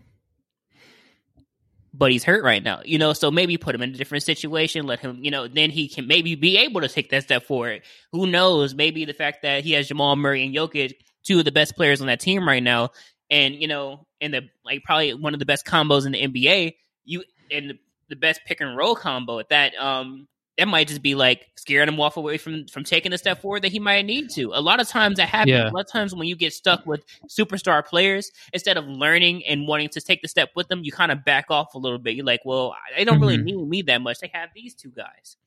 [1.94, 3.14] but he's hurt right now, you know.
[3.14, 4.86] So maybe put him in a different situation.
[4.86, 7.84] Let him, you know, then he can maybe be able to take that step forward.
[8.12, 8.74] Who knows?
[8.74, 10.94] Maybe the fact that he has Jamal Murray and Jokic,
[11.24, 12.90] two of the best players on that team right now,
[13.30, 16.76] and you know, and the like probably one of the best combos in the NBA.
[17.06, 17.78] You and
[18.10, 19.76] the best pick and roll combo at that.
[19.76, 23.42] Um, that might just be like scaring him off away from from taking a step
[23.42, 24.52] forward that he might need to.
[24.54, 25.50] A lot of times that happens.
[25.50, 25.70] Yeah.
[25.70, 29.68] A lot of times when you get stuck with superstar players, instead of learning and
[29.68, 32.16] wanting to take the step with them, you kind of back off a little bit.
[32.16, 33.24] You're like, well, they don't mm-hmm.
[33.24, 34.20] really need me that much.
[34.20, 35.38] They have these two guys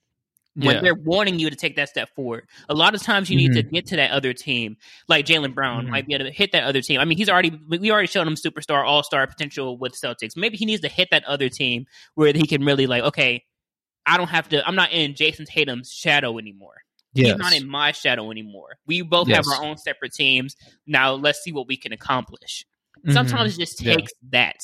[0.56, 0.80] when yeah.
[0.80, 2.48] they're wanting you to take that step forward.
[2.68, 3.68] A lot of times you need mm-hmm.
[3.68, 4.76] to get to that other team,
[5.06, 5.90] like Jaylen Brown mm-hmm.
[5.90, 6.98] might be able to hit that other team.
[6.98, 10.36] I mean, he's already we already shown him superstar, all star potential with Celtics.
[10.36, 13.44] Maybe he needs to hit that other team where he can really like, okay,
[14.06, 14.66] I don't have to.
[14.66, 16.74] I'm not in Jayson Tatum's shadow anymore.
[17.12, 17.28] Yes.
[17.28, 18.76] He's not in my shadow anymore.
[18.86, 19.36] We both yes.
[19.36, 20.56] have our own separate teams.
[20.86, 22.64] Now let's see what we can accomplish.
[22.98, 23.12] Mm-hmm.
[23.12, 24.28] Sometimes it just takes yeah.
[24.32, 24.56] that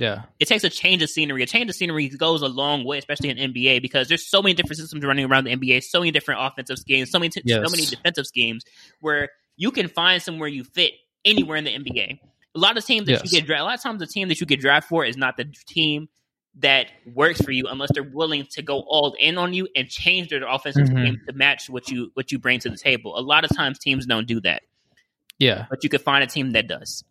[0.00, 0.22] yeah.
[0.38, 1.42] It takes a change of scenery.
[1.42, 4.54] A change of scenery goes a long way, especially in NBA, because there's so many
[4.54, 7.62] different systems running around the NBA, so many different offensive schemes, so many t- yes.
[7.62, 8.64] so many defensive schemes
[9.00, 12.18] where you can find somewhere you fit anywhere in the NBA.
[12.54, 13.24] A lot of teams that yes.
[13.24, 15.18] you get drafted, a lot of times the team that you get drafted for is
[15.18, 16.08] not the team
[16.60, 20.30] that works for you unless they're willing to go all in on you and change
[20.30, 20.96] their offensive mm-hmm.
[20.96, 23.18] game to match what you what you bring to the table.
[23.18, 24.62] A lot of times teams don't do that.
[25.38, 25.66] Yeah.
[25.68, 27.04] But you could find a team that does.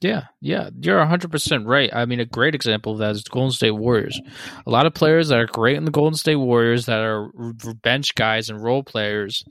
[0.00, 1.90] Yeah, yeah, you're 100% right.
[1.92, 4.20] I mean, a great example of that is the Golden State Warriors.
[4.66, 7.30] A lot of players that are great in the Golden State Warriors that are
[7.82, 9.42] bench guys and role players,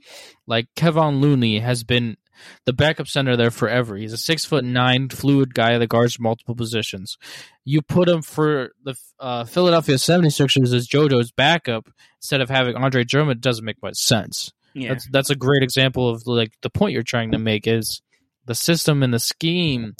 [0.46, 2.16] like Kevon Looney, has been
[2.64, 3.96] the backup center there forever.
[3.96, 7.18] He's a six foot nine fluid guy that guards multiple positions.
[7.64, 11.88] You put him for the uh, Philadelphia 76ers as JoJo's backup
[12.20, 14.52] instead of having Andre Drummond doesn't make much sense.
[14.74, 14.90] Yeah.
[14.90, 18.00] That's that's a great example of like the point you're trying to make is
[18.46, 19.94] the system and the scheme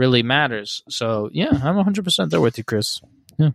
[0.00, 0.82] really matters.
[0.88, 3.00] So yeah, I'm 100 percent there with you, Chris.
[3.38, 3.50] Yeah.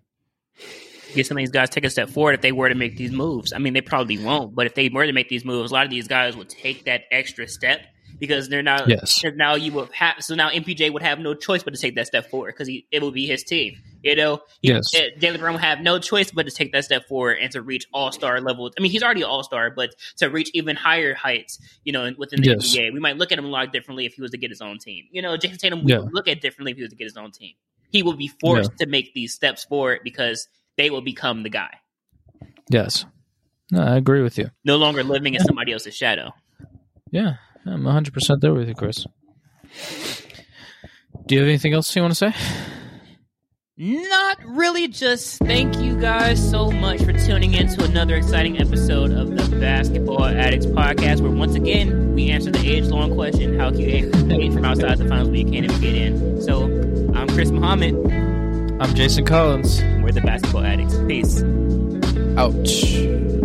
[1.15, 3.11] Get some of these guys take a step forward if they were to make these
[3.11, 3.51] moves.
[3.51, 5.85] I mean, they probably won't, but if they were to make these moves, a lot
[5.85, 7.79] of these guys would take that extra step
[8.20, 9.24] because they're now yes.
[9.36, 12.07] now you would have so now MPJ would have no choice but to take that
[12.07, 13.78] step forward because it will be his team.
[14.03, 14.93] You know, he, yes.
[14.93, 17.61] Eh, Jaylen Brown will have no choice but to take that step forward and to
[17.61, 18.72] reach All Star level.
[18.78, 22.41] I mean, he's already All Star, but to reach even higher heights, you know, within
[22.41, 22.76] the yes.
[22.76, 24.61] NBA, we might look at him a lot differently if he was to get his
[24.61, 25.05] own team.
[25.11, 25.99] You know, Jayson Tatum yeah.
[25.99, 27.53] would look at differently if he was to get his own team.
[27.89, 28.86] He will be forced yeah.
[28.86, 30.47] to make these steps forward because
[30.78, 31.80] they will become the guy.
[32.70, 33.05] Yes.
[33.72, 34.51] No, I agree with you.
[34.63, 36.32] No longer living in somebody else's shadow.
[37.11, 37.36] Yeah,
[37.66, 39.05] I'm 100% there with you, Chris.
[41.26, 42.34] Do you have anything else you want to say?
[43.78, 49.11] Not really, just thank you guys so much for tuning in to another exciting episode
[49.11, 53.72] of the Basketball Addicts podcast, where once again we answer the age long question how
[53.72, 56.41] can you age from outside the finals but you can't even get in?
[56.41, 56.63] So
[57.16, 57.95] I'm Chris Muhammad.
[58.82, 59.82] I'm Jason Collins.
[60.01, 60.95] We're the Basketball Addicts.
[61.07, 61.43] Peace.
[62.38, 63.44] Ouch.